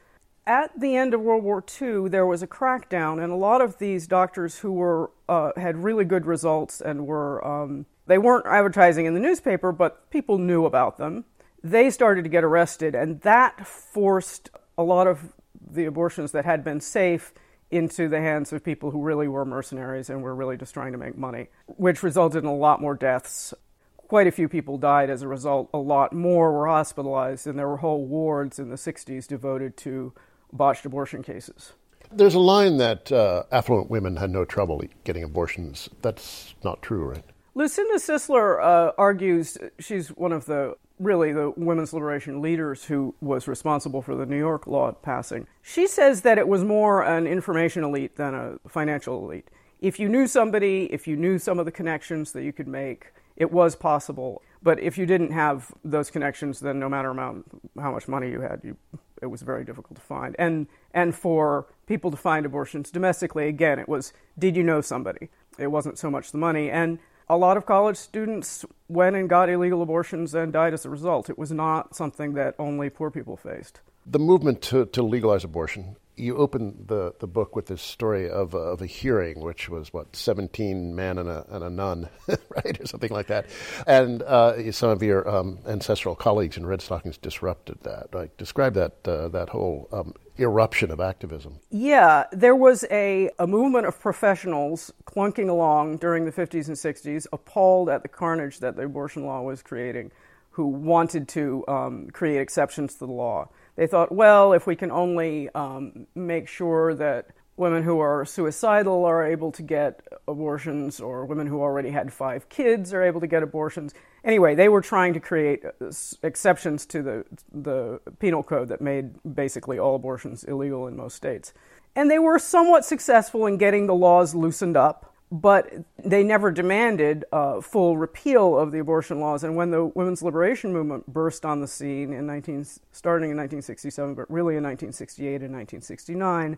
[0.45, 3.79] At the end of World War II, there was a crackdown, and a lot of
[3.79, 9.07] these doctors who were uh, had really good results and were um, they weren't advertising
[9.07, 11.25] in the newspaper, but people knew about them.
[11.63, 15.33] They started to get arrested, and that forced a lot of
[15.67, 17.33] the abortions that had been safe
[17.71, 20.97] into the hands of people who really were mercenaries and were really just trying to
[20.97, 23.53] make money, which resulted in a lot more deaths.
[23.97, 25.69] Quite a few people died as a result.
[25.73, 30.13] A lot more were hospitalized, and there were whole wards in the 60s devoted to
[30.53, 31.73] botched abortion cases.
[32.11, 35.89] There's a line that uh, affluent women had no trouble getting abortions.
[36.01, 37.25] That's not true, right?
[37.57, 43.47] Lucinda Cisler uh, argues she's one of the really the women's liberation leaders who was
[43.47, 45.47] responsible for the New York law passing.
[45.61, 49.47] She says that it was more an information elite than a financial elite.
[49.79, 53.13] If you knew somebody, if you knew some of the connections that you could make,
[53.37, 54.41] it was possible.
[54.61, 57.45] But if you didn't have those connections, then no matter amount,
[57.79, 58.75] how much money you had, you,
[59.21, 60.35] it was very difficult to find.
[60.37, 65.29] And and for people to find abortions domestically, again, it was did you know somebody?
[65.57, 66.69] It wasn't so much the money.
[66.69, 70.89] And a lot of college students went and got illegal abortions and died as a
[70.89, 71.29] result.
[71.29, 73.81] It was not something that only poor people faced.
[74.05, 78.53] The movement to, to legalize abortion you open the, the book with this story of
[78.53, 82.79] a, of a hearing, which was what seventeen men and a, and a nun, right,
[82.79, 83.47] or something like that,
[83.85, 88.13] and uh, some of your um, ancestral colleagues in Redstockings disrupted that.
[88.13, 91.59] Like, describe that uh, that whole um, eruption of activism.
[91.69, 97.27] Yeah, there was a, a movement of professionals clunking along during the 50s and 60s,
[97.31, 100.11] appalled at the carnage that the abortion law was creating,
[100.51, 104.91] who wanted to um, create exceptions to the law they thought, well, if we can
[104.91, 111.25] only um, make sure that women who are suicidal are able to get abortions, or
[111.25, 113.93] women who already had five kids are able to get abortions.
[114.23, 115.91] Anyway, they were trying to create uh,
[116.23, 121.53] exceptions to the the penal code that made basically all abortions illegal in most states.
[121.95, 125.71] And they were somewhat successful in getting the laws loosened up but
[126.03, 129.43] they never demanded uh, full repeal of the abortion laws.
[129.43, 134.13] And when the women's liberation movement burst on the scene in 19, starting in 1967,
[134.13, 136.57] but really in 1968 and 1969,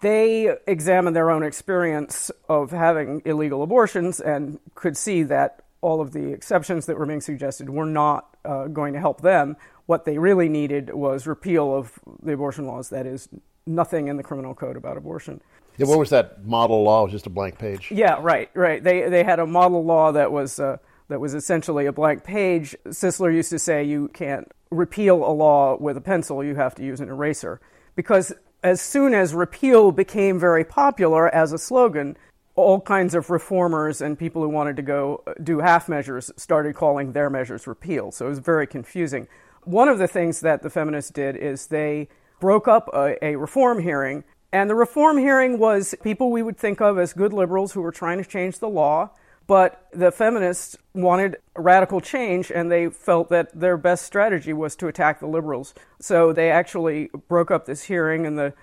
[0.00, 6.12] they examined their own experience of having illegal abortions and could see that all of
[6.12, 9.56] the exceptions that were being suggested were not uh, going to help them.
[9.86, 13.28] What they really needed was repeal of the abortion laws, that is,
[13.66, 15.40] nothing in the criminal code about abortion.
[15.76, 17.00] Yeah, what was that model law?
[17.00, 17.90] It was just a blank page.
[17.90, 18.82] Yeah, right, right.
[18.82, 20.76] They they had a model law that was uh,
[21.08, 22.76] that was essentially a blank page.
[22.86, 26.84] Cisler used to say you can't repeal a law with a pencil; you have to
[26.84, 27.60] use an eraser
[27.96, 28.32] because
[28.64, 32.16] as soon as repeal became very popular as a slogan,
[32.56, 36.74] all kinds of reformers and people who wanted to go uh, do half measures started
[36.74, 38.10] calling their measures repeal.
[38.10, 39.28] So it was very confusing.
[39.64, 42.08] One of the things that the feminists did is they
[42.40, 46.80] broke up a, a reform hearing and the reform hearing was people we would think
[46.80, 49.10] of as good liberals who were trying to change the law,
[49.46, 54.86] but the feminists wanted radical change and they felt that their best strategy was to
[54.86, 55.74] attack the liberals.
[56.00, 58.54] So they actually broke up this hearing and the,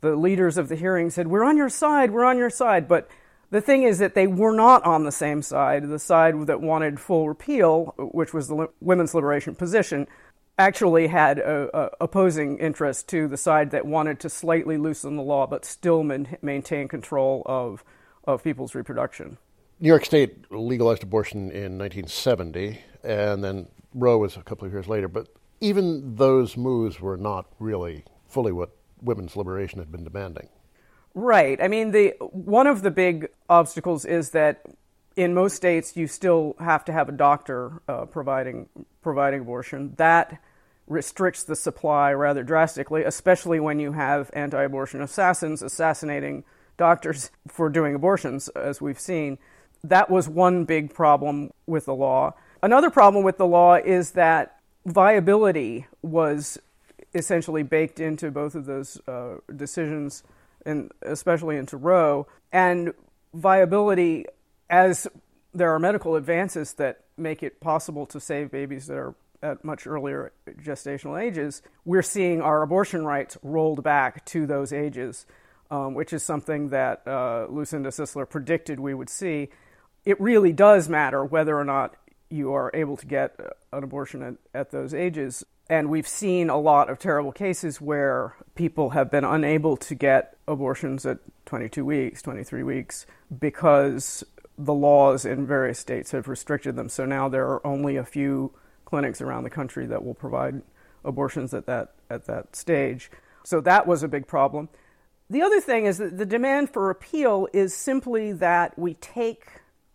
[0.00, 2.86] the leaders of the hearing said, We're on your side, we're on your side.
[2.86, 3.08] But
[3.50, 7.00] the thing is that they were not on the same side, the side that wanted
[7.00, 10.06] full repeal, which was the women's liberation position
[10.58, 15.22] actually had a, a opposing interest to the side that wanted to slightly loosen the
[15.22, 17.84] law but still man, maintain control of,
[18.24, 19.38] of people's reproduction.
[19.80, 24.88] New York State legalized abortion in 1970, and then Roe was a couple of years
[24.88, 25.06] later.
[25.06, 25.28] But
[25.60, 30.48] even those moves were not really fully what women's liberation had been demanding.
[31.14, 31.62] Right.
[31.62, 34.62] I mean, the one of the big obstacles is that
[35.16, 38.68] in most states you still have to have a doctor uh, providing
[39.02, 39.94] providing abortion.
[39.96, 40.40] That
[40.88, 46.44] restricts the supply rather drastically, especially when you have anti abortion assassins assassinating
[46.76, 49.38] doctors for doing abortions, as we've seen.
[49.84, 52.34] That was one big problem with the law.
[52.62, 56.58] Another problem with the law is that viability was
[57.14, 60.22] essentially baked into both of those uh, decisions,
[60.66, 62.26] and especially into Roe.
[62.52, 62.92] And
[63.32, 64.26] viability,
[64.68, 65.06] as
[65.54, 69.86] there are medical advances that make it possible to save babies that are at much
[69.86, 75.26] earlier gestational ages, we're seeing our abortion rights rolled back to those ages,
[75.70, 79.48] um, which is something that uh, Lucinda Cisler predicted we would see.
[80.04, 81.94] It really does matter whether or not
[82.30, 85.44] you are able to get uh, an abortion at, at those ages.
[85.70, 90.36] And we've seen a lot of terrible cases where people have been unable to get
[90.46, 93.06] abortions at 22 weeks, 23 weeks,
[93.38, 94.24] because
[94.56, 96.88] the laws in various states have restricted them.
[96.88, 98.52] So now there are only a few
[98.84, 100.62] clinics around the country that will provide
[101.04, 103.10] abortions at that at that stage.
[103.44, 104.68] So that was a big problem.
[105.30, 109.46] The other thing is that the demand for repeal is simply that we take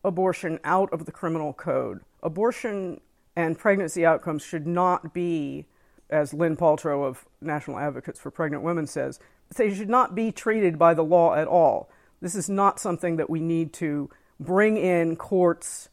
[0.04, 2.02] abortion out of the criminal code.
[2.22, 3.00] Abortion
[3.36, 5.66] and pregnancy outcomes should not be,
[6.10, 9.20] as Lynn Paltrow of National Advocates for Pregnant Women says,
[9.56, 11.90] they should not be treated by the law at all.
[12.22, 15.90] This is not something that we need to bring in courts,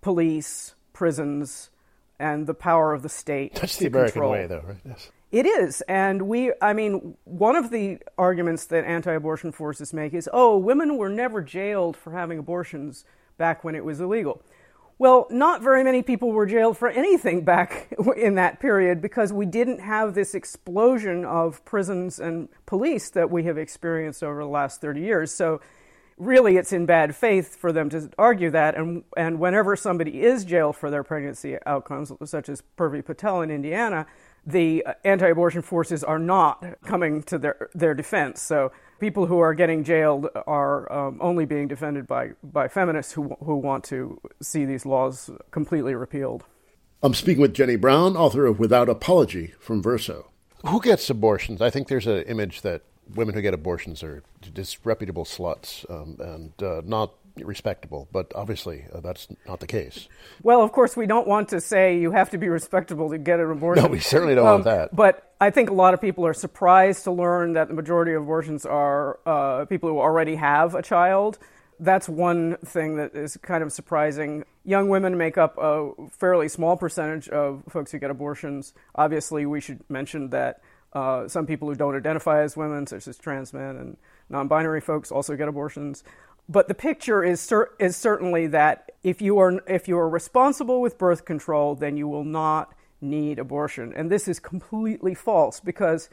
[0.00, 1.70] police, prisons,
[2.18, 3.54] and the power of the state.
[3.54, 4.32] That's the American control.
[4.32, 4.78] way, though, right?
[4.84, 5.10] Yes.
[5.32, 5.80] It is.
[5.88, 10.58] And we, I mean, one of the arguments that anti abortion forces make is oh,
[10.58, 13.04] women were never jailed for having abortions
[13.42, 14.40] back when it was illegal.
[14.98, 19.46] Well, not very many people were jailed for anything back in that period because we
[19.46, 24.80] didn't have this explosion of prisons and police that we have experienced over the last
[24.80, 25.34] 30 years.
[25.34, 25.60] So
[26.18, 28.76] really it's in bad faith for them to argue that.
[28.76, 33.50] And, and whenever somebody is jailed for their pregnancy outcomes, such as Purvi Patel in
[33.50, 34.06] Indiana,
[34.46, 38.40] the uh, anti-abortion forces are not coming to their their defense.
[38.40, 38.70] So
[39.02, 43.56] people who are getting jailed are um, only being defended by by feminists who who
[43.56, 46.44] want to see these laws completely repealed.
[47.02, 50.30] I'm speaking with Jenny Brown, author of Without Apology from Verso.
[50.64, 51.60] Who gets abortions?
[51.60, 52.82] I think there's an image that
[53.16, 54.22] women who get abortions are
[54.54, 60.08] disreputable sluts um, and uh, not respectable, but obviously uh, that's not the case.
[60.42, 63.40] Well, of course, we don't want to say you have to be respectable to get
[63.40, 63.84] an abortion.
[63.84, 64.94] No, we certainly don't um, want that.
[64.94, 68.22] But I think a lot of people are surprised to learn that the majority of
[68.22, 71.38] abortions are uh, people who already have a child.
[71.80, 74.44] That's one thing that is kind of surprising.
[74.64, 78.72] Young women make up a fairly small percentage of folks who get abortions.
[78.94, 80.60] Obviously, we should mention that
[80.92, 83.96] uh, some people who don't identify as women, such as trans men and
[84.28, 86.04] non binary folks, also get abortions.
[86.48, 90.80] But the picture is, cer- is certainly that if you, are, if you are responsible
[90.80, 93.92] with birth control, then you will not need abortion.
[93.94, 96.08] And this is completely false because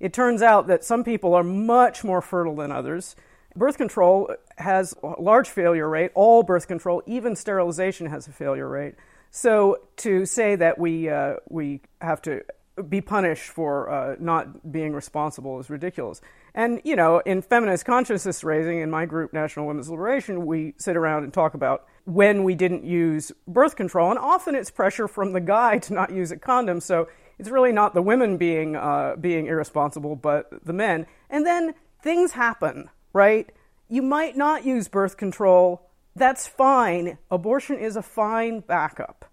[0.00, 3.14] it turns out that some people are much more fertile than others.
[3.54, 6.10] Birth control has a large failure rate.
[6.14, 8.94] All birth control, even sterilization, has a failure rate.
[9.30, 12.42] So to say that we uh, we have to
[12.88, 16.20] be punished for uh, not being responsible is ridiculous.
[16.54, 20.96] And, you know, in feminist consciousness raising, in my group, National Women's Liberation, we sit
[20.96, 24.10] around and talk about when we didn't use birth control.
[24.10, 26.80] And often it's pressure from the guy to not use a condom.
[26.80, 31.06] So it's really not the women being, uh, being irresponsible, but the men.
[31.30, 33.50] And then things happen, right?
[33.88, 35.88] You might not use birth control.
[36.14, 37.16] That's fine.
[37.30, 39.24] Abortion is a fine backup.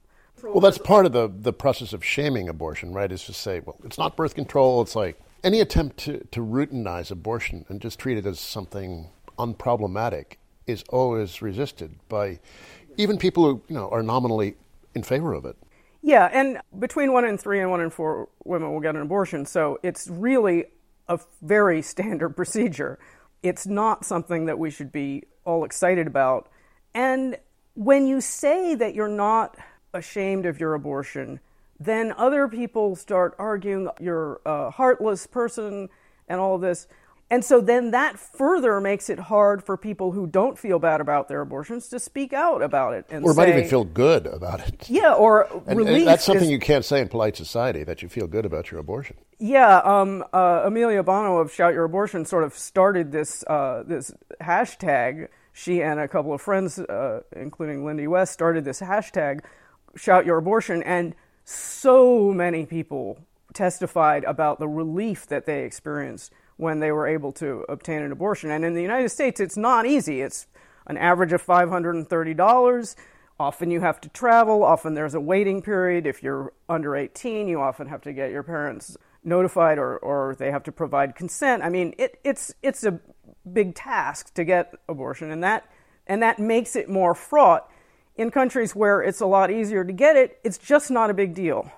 [0.41, 3.11] Well, that's part of the, the process of shaming abortion, right?
[3.11, 4.81] Is to say, well, it's not birth control.
[4.81, 10.33] It's like any attempt to, to routinize abortion and just treat it as something unproblematic
[10.67, 12.39] is always resisted by
[12.97, 14.55] even people who you know are nominally
[14.93, 15.55] in favor of it.
[16.01, 19.45] Yeah, and between one in three and one in four women will get an abortion,
[19.45, 20.65] so it's really
[21.07, 22.99] a very standard procedure.
[23.41, 26.49] It's not something that we should be all excited about.
[26.93, 27.37] And
[27.75, 29.57] when you say that you're not
[29.93, 31.39] ashamed of your abortion,
[31.79, 35.89] then other people start arguing you're a heartless person
[36.27, 36.87] and all this.
[37.31, 41.27] And so then that further makes it hard for people who don't feel bad about
[41.27, 44.67] their abortions to speak out about it and or say, might even feel good about
[44.67, 44.89] it.
[44.89, 48.09] Yeah, or and, and that's something is, you can't say in polite society that you
[48.09, 49.15] feel good about your abortion.
[49.37, 54.11] Yeah, um, uh, Amelia Bonow of Shout Your Abortion sort of started this uh, this
[54.41, 55.27] hashtag.
[55.53, 59.41] She and a couple of friends, uh, including Lindy West, started this hashtag
[59.95, 61.15] shout your abortion, and
[61.49, 63.19] so many people
[63.53, 68.51] testified about the relief that they experienced when they were able to obtain an abortion.
[68.51, 70.21] And in the United States, it's not easy.
[70.21, 70.45] It's
[70.85, 72.95] an average of $530.
[73.39, 74.63] Often you have to travel.
[74.63, 76.05] Often there's a waiting period.
[76.05, 80.51] If you're under 18, you often have to get your parents notified or, or they
[80.51, 81.63] have to provide consent.
[81.63, 82.99] I mean, it, it's, it's a
[83.51, 85.69] big task to get abortion, and that,
[86.05, 87.69] and that makes it more fraught
[88.19, 91.33] in countries where it's a lot easier to get it, it's just not a big
[91.33, 91.71] deal.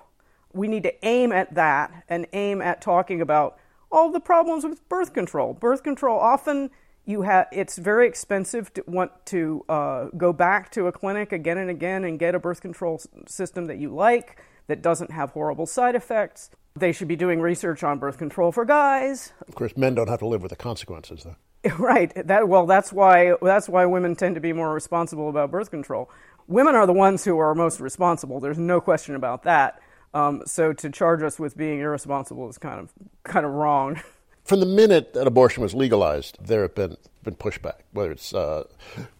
[0.52, 3.58] We need to aim at that and aim at talking about
[3.92, 5.54] all the problems with birth control.
[5.54, 6.70] Birth control often
[7.04, 11.58] you have it's very expensive to want to uh, go back to a clinic again
[11.58, 15.66] and again and get a birth control system that you like that doesn't have horrible
[15.66, 16.50] side effects.
[16.74, 19.32] They should be doing research on birth control for guys.
[19.46, 21.36] Of course, men don't have to live with the consequences, though.
[21.78, 22.12] Right.
[22.26, 26.10] That well, that's why that's why women tend to be more responsible about birth control
[26.52, 28.40] women are the ones who are most responsible.
[28.40, 29.80] There's no question about that.
[30.14, 32.92] Um, so to charge us with being irresponsible is kind of
[33.24, 34.00] kind of wrong.
[34.44, 38.64] From the minute that abortion was legalized, there have been been pushback, whether it's uh,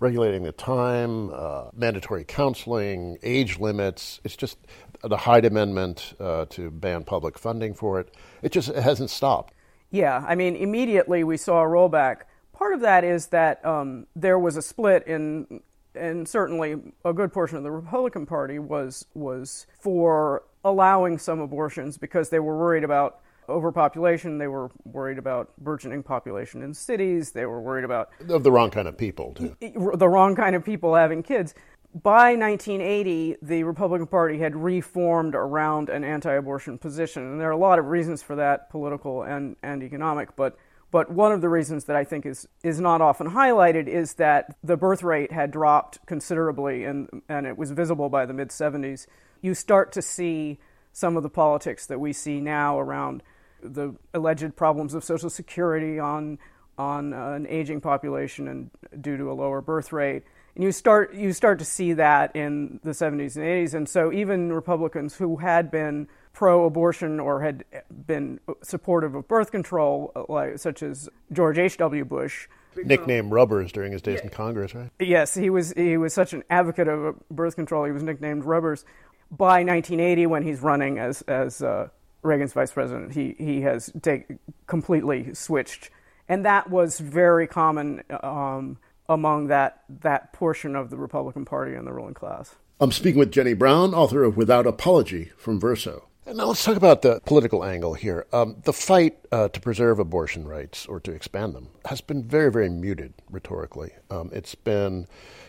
[0.00, 4.20] regulating the time, uh, mandatory counseling, age limits.
[4.24, 4.58] It's just
[5.02, 8.14] the Hyde Amendment uh, to ban public funding for it.
[8.42, 9.54] It just it hasn't stopped.
[9.90, 12.22] Yeah, I mean, immediately we saw a rollback.
[12.52, 15.62] Part of that is that um, there was a split in
[15.94, 21.98] and certainly a good portion of the Republican Party was was for allowing some abortions
[21.98, 24.38] because they were worried about overpopulation.
[24.38, 27.32] They were worried about burgeoning population in cities.
[27.32, 29.56] They were worried about of the wrong kind of people too.
[29.60, 31.54] The wrong kind of people having kids.
[31.94, 37.56] By 1980, the Republican Party had reformed around an anti-abortion position, and there are a
[37.58, 40.34] lot of reasons for that, political and, and economic.
[40.34, 40.56] But
[40.92, 44.54] but one of the reasons that I think is, is not often highlighted is that
[44.62, 49.06] the birth rate had dropped considerably and, and it was visible by the mid 70s.
[49.40, 50.58] You start to see
[50.92, 53.22] some of the politics that we see now around
[53.62, 56.38] the alleged problems of Social Security on,
[56.76, 58.70] on uh, an aging population and
[59.00, 60.24] due to a lower birth rate.
[60.54, 63.72] And you start, you start to see that in the 70s and 80s.
[63.72, 67.64] And so even Republicans who had been pro abortion or had
[68.06, 72.04] been supportive of birth control, like, such as George H.W.
[72.04, 72.48] Bush.
[72.76, 74.90] Nicknamed Rubbers during his days in Congress, right?
[74.98, 78.84] Yes, he was, he was such an advocate of birth control, he was nicknamed Rubbers.
[79.30, 81.88] By 1980, when he's running as, as uh,
[82.22, 84.26] Reagan's vice president, he, he has take,
[84.66, 85.90] completely switched.
[86.28, 88.78] And that was very common um,
[89.08, 92.54] among that, that portion of the Republican Party and the ruling class.
[92.80, 96.08] I'm speaking with Jenny Brown, author of Without Apology from Verso.
[96.24, 98.26] Now let's talk about the political angle here.
[98.32, 102.50] Um, the fight uh, to preserve abortion rights or to expand them has been very,
[102.50, 103.90] very muted rhetorically.
[104.08, 105.06] Um, it's been, you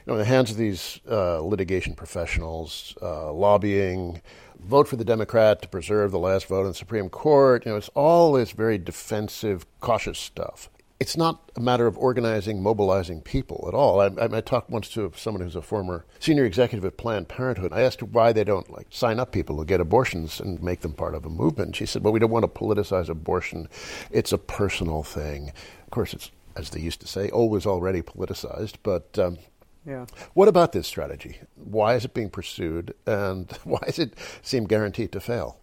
[0.08, 4.22] know, in the hands of these uh, litigation professionals, uh, lobbying,
[4.60, 7.66] vote for the Democrat to preserve the last vote in the Supreme Court.
[7.66, 10.72] You know, it's all this very defensive, cautious stuff
[11.04, 14.00] it's not a matter of organizing, mobilizing people at all.
[14.00, 17.74] I, I, I, talked once to someone who's a former senior executive at Planned Parenthood.
[17.74, 20.80] I asked her why they don't like sign up people to get abortions and make
[20.80, 21.76] them part of a movement.
[21.76, 23.68] She said, "Well, we don't want to politicize abortion.
[24.12, 25.52] It's a personal thing.
[25.84, 28.76] Of course, it's as they used to say, always already politicized.
[28.82, 29.40] But um,
[29.86, 30.06] yeah.
[30.36, 31.38] What about this strategy?
[31.56, 35.60] Why is it being pursued, and why does it seem guaranteed to fail?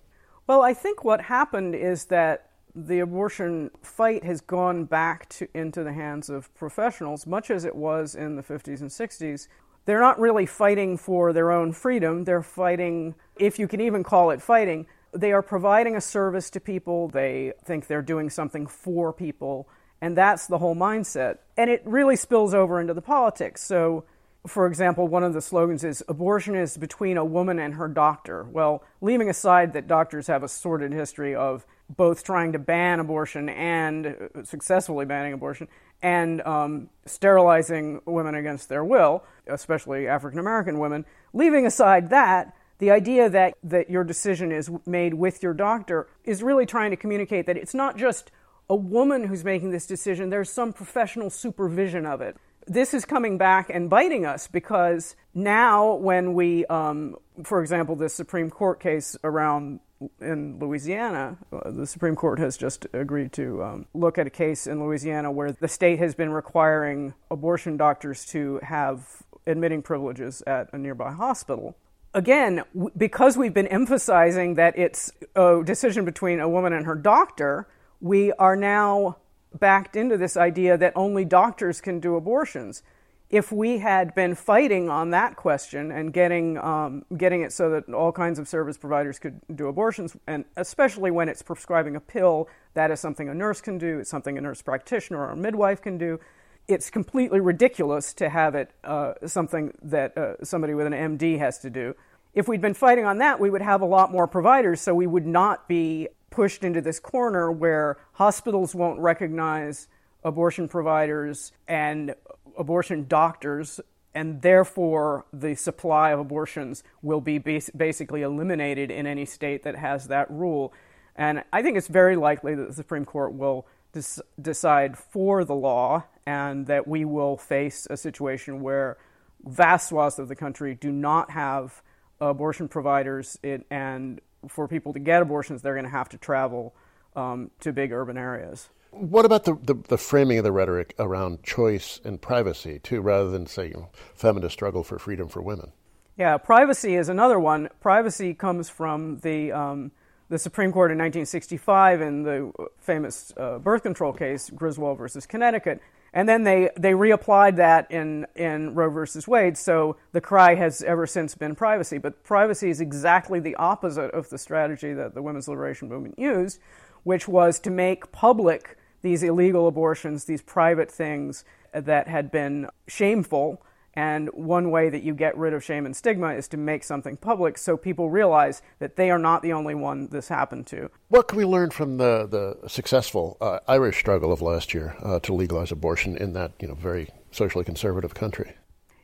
[0.47, 5.83] Well, I think what happened is that the abortion fight has gone back to, into
[5.83, 9.49] the hands of professionals, much as it was in the 50s and 60s.
[9.87, 12.25] They're not really fighting for their own freedom.
[12.25, 16.61] They're fighting, if you can even call it fighting, they are providing a service to
[16.61, 17.09] people.
[17.09, 19.69] They think they're doing something for people.
[20.01, 21.39] And that's the whole mindset.
[21.57, 23.63] And it really spills over into the politics.
[23.63, 24.05] So,
[24.47, 28.45] for example, one of the slogans is abortion is between a woman and her doctor.
[28.45, 31.67] Well, leaving aside that doctors have a sordid history of
[31.97, 35.69] both trying to ban abortion and uh, successfully banning abortion
[36.03, 41.05] and um, sterilizing women against their will, especially African American women.
[41.33, 46.43] Leaving aside that, the idea that, that your decision is made with your doctor is
[46.43, 48.31] really trying to communicate that it's not just
[48.71, 52.37] a woman who's making this decision, there's some professional supervision of it.
[52.67, 58.15] This is coming back and biting us because now, when we, um, for example, this
[58.15, 59.81] Supreme Court case around
[60.21, 64.67] in Louisiana, uh, the Supreme Court has just agreed to um, look at a case
[64.67, 70.73] in Louisiana where the state has been requiring abortion doctors to have admitting privileges at
[70.73, 71.77] a nearby hospital.
[72.15, 76.95] Again, w- because we've been emphasizing that it's a decision between a woman and her
[76.95, 77.69] doctor,
[78.01, 79.17] we are now
[79.59, 82.83] backed into this idea that only doctors can do abortions
[83.31, 87.89] if we had been fighting on that question and getting um, getting it so that
[87.95, 92.49] all kinds of service providers could do abortions, and especially when it's prescribing a pill,
[92.75, 94.01] that is something a nurse can do.
[94.01, 96.19] It's something a nurse practitioner or a midwife can do.
[96.67, 101.59] It's completely ridiculous to have it uh, something that uh, somebody with an MD has
[101.61, 101.95] to do.
[102.35, 105.07] If we'd been fighting on that, we would have a lot more providers, so we
[105.07, 109.89] would not be pushed into this corner where hospitals won't recognize
[110.23, 112.15] abortion providers and
[112.61, 113.81] abortion doctors,
[114.15, 119.77] and therefore the supply of abortions will be bas- basically eliminated in any state that
[119.77, 120.73] has that rule.
[121.17, 125.55] And I think it's very likely that the Supreme Court will des- decide for the
[125.55, 128.99] law and that we will face a situation where
[129.45, 131.83] vast swaths of the country do not have
[132.21, 133.39] abortion providers,
[133.71, 136.75] and for people to get abortions, they're going to have to travel
[137.17, 138.69] um, to big urban areas.
[138.91, 143.31] What about the, the, the, framing of the rhetoric around choice and privacy, too, rather
[143.31, 145.73] than, say, you know, feminist struggle for freedom for women?
[146.17, 147.69] Yeah, privacy is another one.
[147.81, 149.93] Privacy comes from the, um,
[150.29, 155.81] the Supreme Court in 1965 in the famous uh, birth control case, Griswold versus Connecticut.
[156.13, 160.83] And then they, they reapplied that in, in Roe versus Wade, so the cry has
[160.83, 161.99] ever since been privacy.
[161.99, 166.59] But privacy is exactly the opposite of the strategy that the women's liberation movement used,
[167.05, 173.63] which was to make public these illegal abortions, these private things that had been shameful.
[173.95, 177.17] And one way that you get rid of shame and stigma is to make something
[177.17, 180.91] public so people realize that they are not the only one this happened to.
[181.09, 185.19] What can we learn from the, the successful uh, Irish struggle of last year uh,
[185.21, 188.55] to legalize abortion in that you know, very socially conservative country?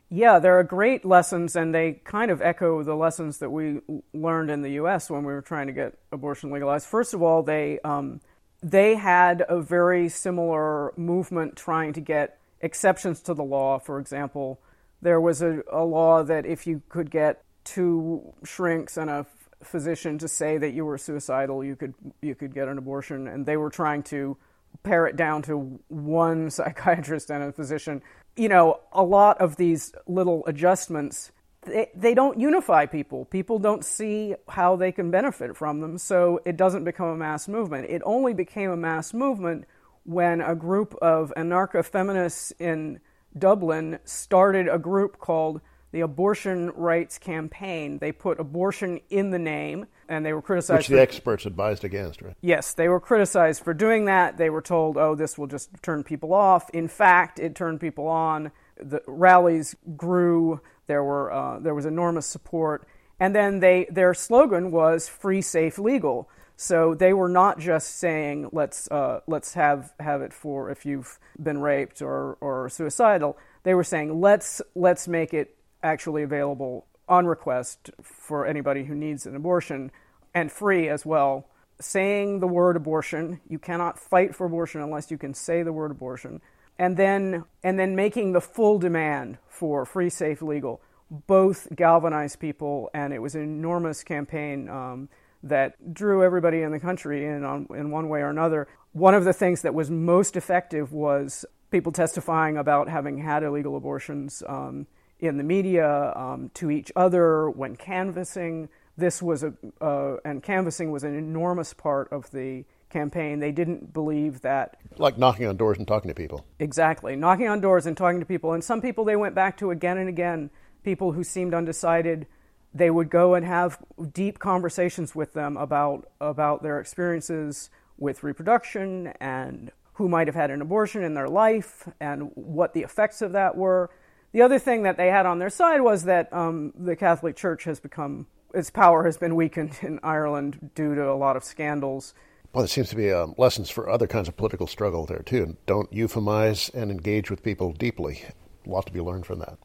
[0.09, 3.81] Yeah, there are great lessons, and they kind of echo the lessons that we
[4.13, 5.09] learned in the U.S.
[5.09, 6.87] when we were trying to get abortion legalized.
[6.87, 8.21] First of all, they um,
[8.61, 13.79] they had a very similar movement trying to get exceptions to the law.
[13.79, 14.59] For example,
[15.01, 19.25] there was a, a law that if you could get two shrinks and a
[19.63, 23.45] physician to say that you were suicidal, you could you could get an abortion, and
[23.45, 24.37] they were trying to
[24.83, 28.01] pare it down to one psychiatrist and a physician.
[28.35, 31.31] You know, a lot of these little adjustments
[31.67, 33.25] they, they don't unify people.
[33.25, 37.47] People don't see how they can benefit from them, so it doesn't become a mass
[37.47, 37.89] movement.
[37.89, 39.65] It only became a mass movement
[40.03, 42.99] when a group of anarcho feminists in
[43.37, 45.61] Dublin started a group called
[45.91, 47.99] the Abortion Rights Campaign.
[47.99, 50.79] They put abortion in the name, and they were criticized.
[50.79, 52.35] Which the for, experts advised against, right?
[52.41, 54.37] Yes, they were criticized for doing that.
[54.37, 58.07] They were told, "Oh, this will just turn people off." In fact, it turned people
[58.07, 58.51] on.
[58.77, 60.61] The rallies grew.
[60.87, 62.87] There were uh, there was enormous support,
[63.19, 66.29] and then they their slogan was "Free, Safe, Legal."
[66.59, 71.19] So they were not just saying let's uh, let's have have it for if you've
[71.41, 73.37] been raped or or suicidal.
[73.63, 79.25] They were saying let's let's make it actually available on request for anybody who needs
[79.25, 79.91] an abortion
[80.33, 81.47] and free as well.
[81.79, 85.91] Saying the word abortion, you cannot fight for abortion unless you can say the word
[85.91, 86.41] abortion.
[86.79, 90.81] And then, and then making the full demand for free, safe, legal.
[91.09, 95.09] Both galvanized people, and it was an enormous campaign um,
[95.41, 98.67] that drew everybody in the country in, on, in one way or another.
[98.91, 103.75] One of the things that was most effective was people testifying about having had illegal
[103.75, 104.43] abortions.
[104.47, 104.87] Um,
[105.19, 108.69] in the media, um, to each other, when canvassing.
[108.97, 113.39] This was a, uh, and canvassing was an enormous part of the campaign.
[113.39, 114.77] They didn't believe that.
[114.97, 116.45] Like knocking on doors and talking to people.
[116.59, 117.15] Exactly.
[117.15, 118.53] Knocking on doors and talking to people.
[118.53, 120.49] And some people they went back to again and again,
[120.83, 122.27] people who seemed undecided.
[122.73, 123.79] They would go and have
[124.13, 130.51] deep conversations with them about, about their experiences with reproduction and who might have had
[130.51, 133.89] an abortion in their life and what the effects of that were.
[134.31, 137.63] The other thing that they had on their side was that um, the Catholic Church
[137.63, 142.13] has become, its power has been weakened in Ireland due to a lot of scandals.
[142.57, 145.57] Well, there seems to be um, lessons for other kinds of political struggle there, too.
[145.67, 148.23] Don't euphemize and engage with people deeply.
[148.65, 149.59] A lot to be learned from that.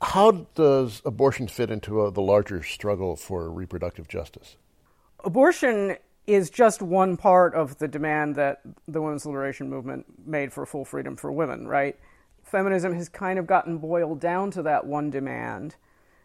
[0.00, 4.56] How does abortion fit into uh, the larger struggle for reproductive justice?
[5.24, 5.96] Abortion
[6.28, 10.84] is just one part of the demand that the women's liberation movement made for full
[10.84, 11.98] freedom for women, right?
[12.44, 15.74] feminism has kind of gotten boiled down to that one demand.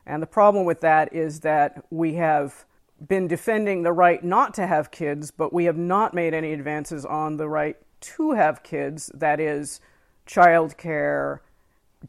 [0.05, 2.65] And the problem with that is that we have
[3.07, 7.05] been defending the right not to have kids, but we have not made any advances
[7.05, 9.79] on the right to have kids that is,
[10.25, 11.41] child care,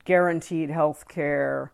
[0.05, 1.73] guaranteed health care,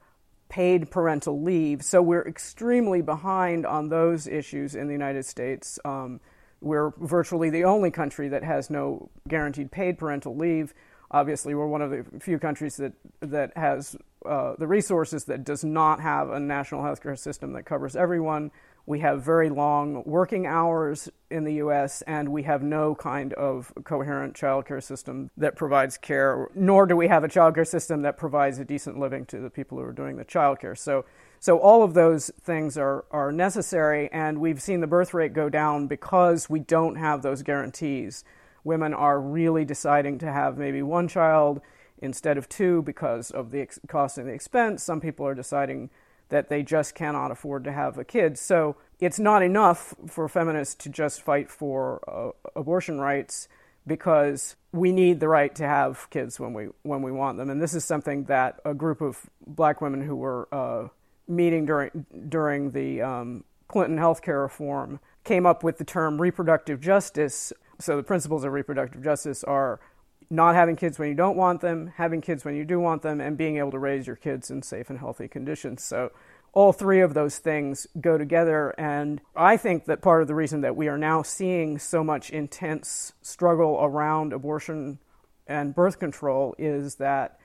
[0.49, 1.83] paid parental leave.
[1.83, 5.79] So we're extremely behind on those issues in the United States.
[5.85, 6.21] Um,
[6.61, 10.75] we're virtually the only country that has no guaranteed paid parental leave.
[11.11, 13.97] Obviously, we're one of the few countries that that has
[14.27, 18.51] uh, the resources that does not have a national healthcare system that covers everyone.
[18.91, 23.72] We have very long working hours in the U.S., and we have no kind of
[23.84, 28.59] coherent childcare system that provides care, nor do we have a childcare system that provides
[28.59, 30.76] a decent living to the people who are doing the childcare.
[30.76, 31.05] So,
[31.38, 35.49] so all of those things are, are necessary, and we've seen the birth rate go
[35.49, 38.24] down because we don't have those guarantees
[38.64, 41.61] women are really deciding to have maybe one child
[42.03, 44.82] instead of two because of the ex- cost and the expense.
[44.82, 45.91] Some people are deciding
[46.31, 48.39] that they just cannot afford to have a kid.
[48.39, 53.49] So it's not enough for feminists to just fight for uh, abortion rights
[53.87, 57.51] because we need the right to have kids when we when we want them.
[57.51, 60.89] And this is something that a group of black women who were uh,
[61.28, 67.53] meeting during during the um, Clinton healthcare reform came up with the term reproductive justice
[67.81, 69.81] so the principles of reproductive justice are
[70.29, 73.21] not having kids when you don't want them, having kids when you do want them,
[73.21, 75.83] and being able to raise your kids in safe and healthy conditions.
[75.83, 76.12] So
[76.53, 78.75] all three of those things go together.
[78.79, 82.31] And I think that part of the reason that we are now seeing so much
[82.31, 84.99] intense struggle around abortion
[85.47, 87.39] and birth control is that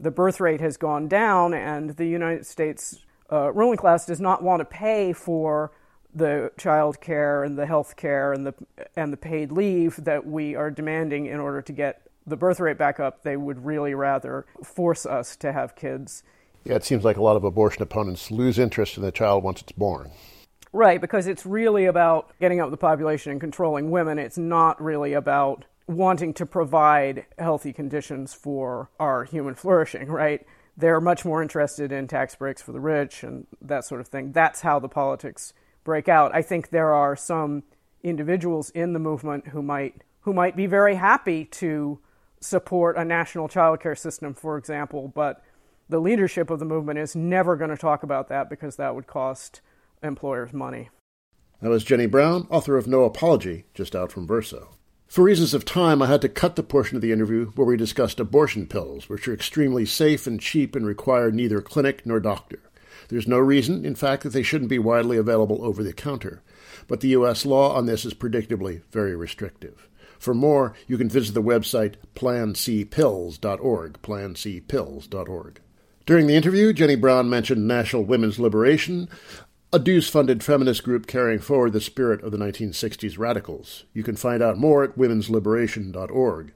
[0.00, 4.42] the birth rate has gone down, and the United States uh, ruling class does not
[4.42, 5.72] want to pay for
[6.14, 8.54] the child care and the health care and the
[8.96, 12.78] and the paid leave that we are demanding in order to get the birth rate
[12.78, 16.22] back up, they would really rather force us to have kids.
[16.64, 19.62] Yeah, it seems like a lot of abortion opponents lose interest in the child once
[19.62, 20.10] it's born.
[20.72, 24.18] Right, because it's really about getting up the population and controlling women.
[24.18, 30.46] It's not really about wanting to provide healthy conditions for our human flourishing, right?
[30.76, 34.32] They're much more interested in tax breaks for the rich and that sort of thing.
[34.32, 35.52] That's how the politics
[35.82, 36.34] break out.
[36.34, 37.64] I think there are some
[38.02, 41.98] individuals in the movement who might who might be very happy to
[42.40, 45.42] support a national child care system, for example, but
[45.88, 49.06] the leadership of the movement is never going to talk about that because that would
[49.06, 49.60] cost
[50.02, 50.90] employers money.
[51.60, 54.76] That was Jenny Brown, author of No Apology, just out from Verso.
[55.08, 57.78] For reasons of time, I had to cut the portion of the interview where we
[57.78, 62.60] discussed abortion pills, which are extremely safe and cheap and require neither clinic nor doctor.
[63.08, 66.42] There's no reason, in fact, that they shouldn't be widely available over the counter.
[66.86, 67.46] But the U.S.
[67.46, 69.88] law on this is predictably very restrictive.
[70.18, 75.60] For more, you can visit the website plancpills.org, plancpills.org.
[76.06, 79.08] During the interview, Jenny Brown mentioned National Women's Liberation,
[79.72, 83.84] a dues funded feminist group carrying forward the spirit of the 1960s radicals.
[83.92, 86.54] You can find out more at womensliberation.org.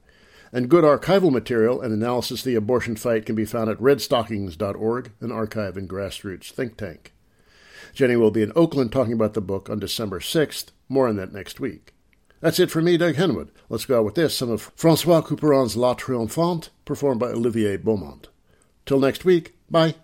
[0.51, 5.11] And good archival material and analysis of the abortion fight can be found at redstockings.org,
[5.19, 7.13] an archive and grassroots think tank.
[7.93, 10.71] Jenny will be in Oakland talking about the book on December 6th.
[10.89, 11.93] More on that next week.
[12.43, 13.47] That's it for me, Doug Henwood.
[13.69, 18.27] Let's go out with this, some of Francois Couperin's La Triomphante, performed by Olivier Beaumont.
[18.85, 19.95] Till next week, bye.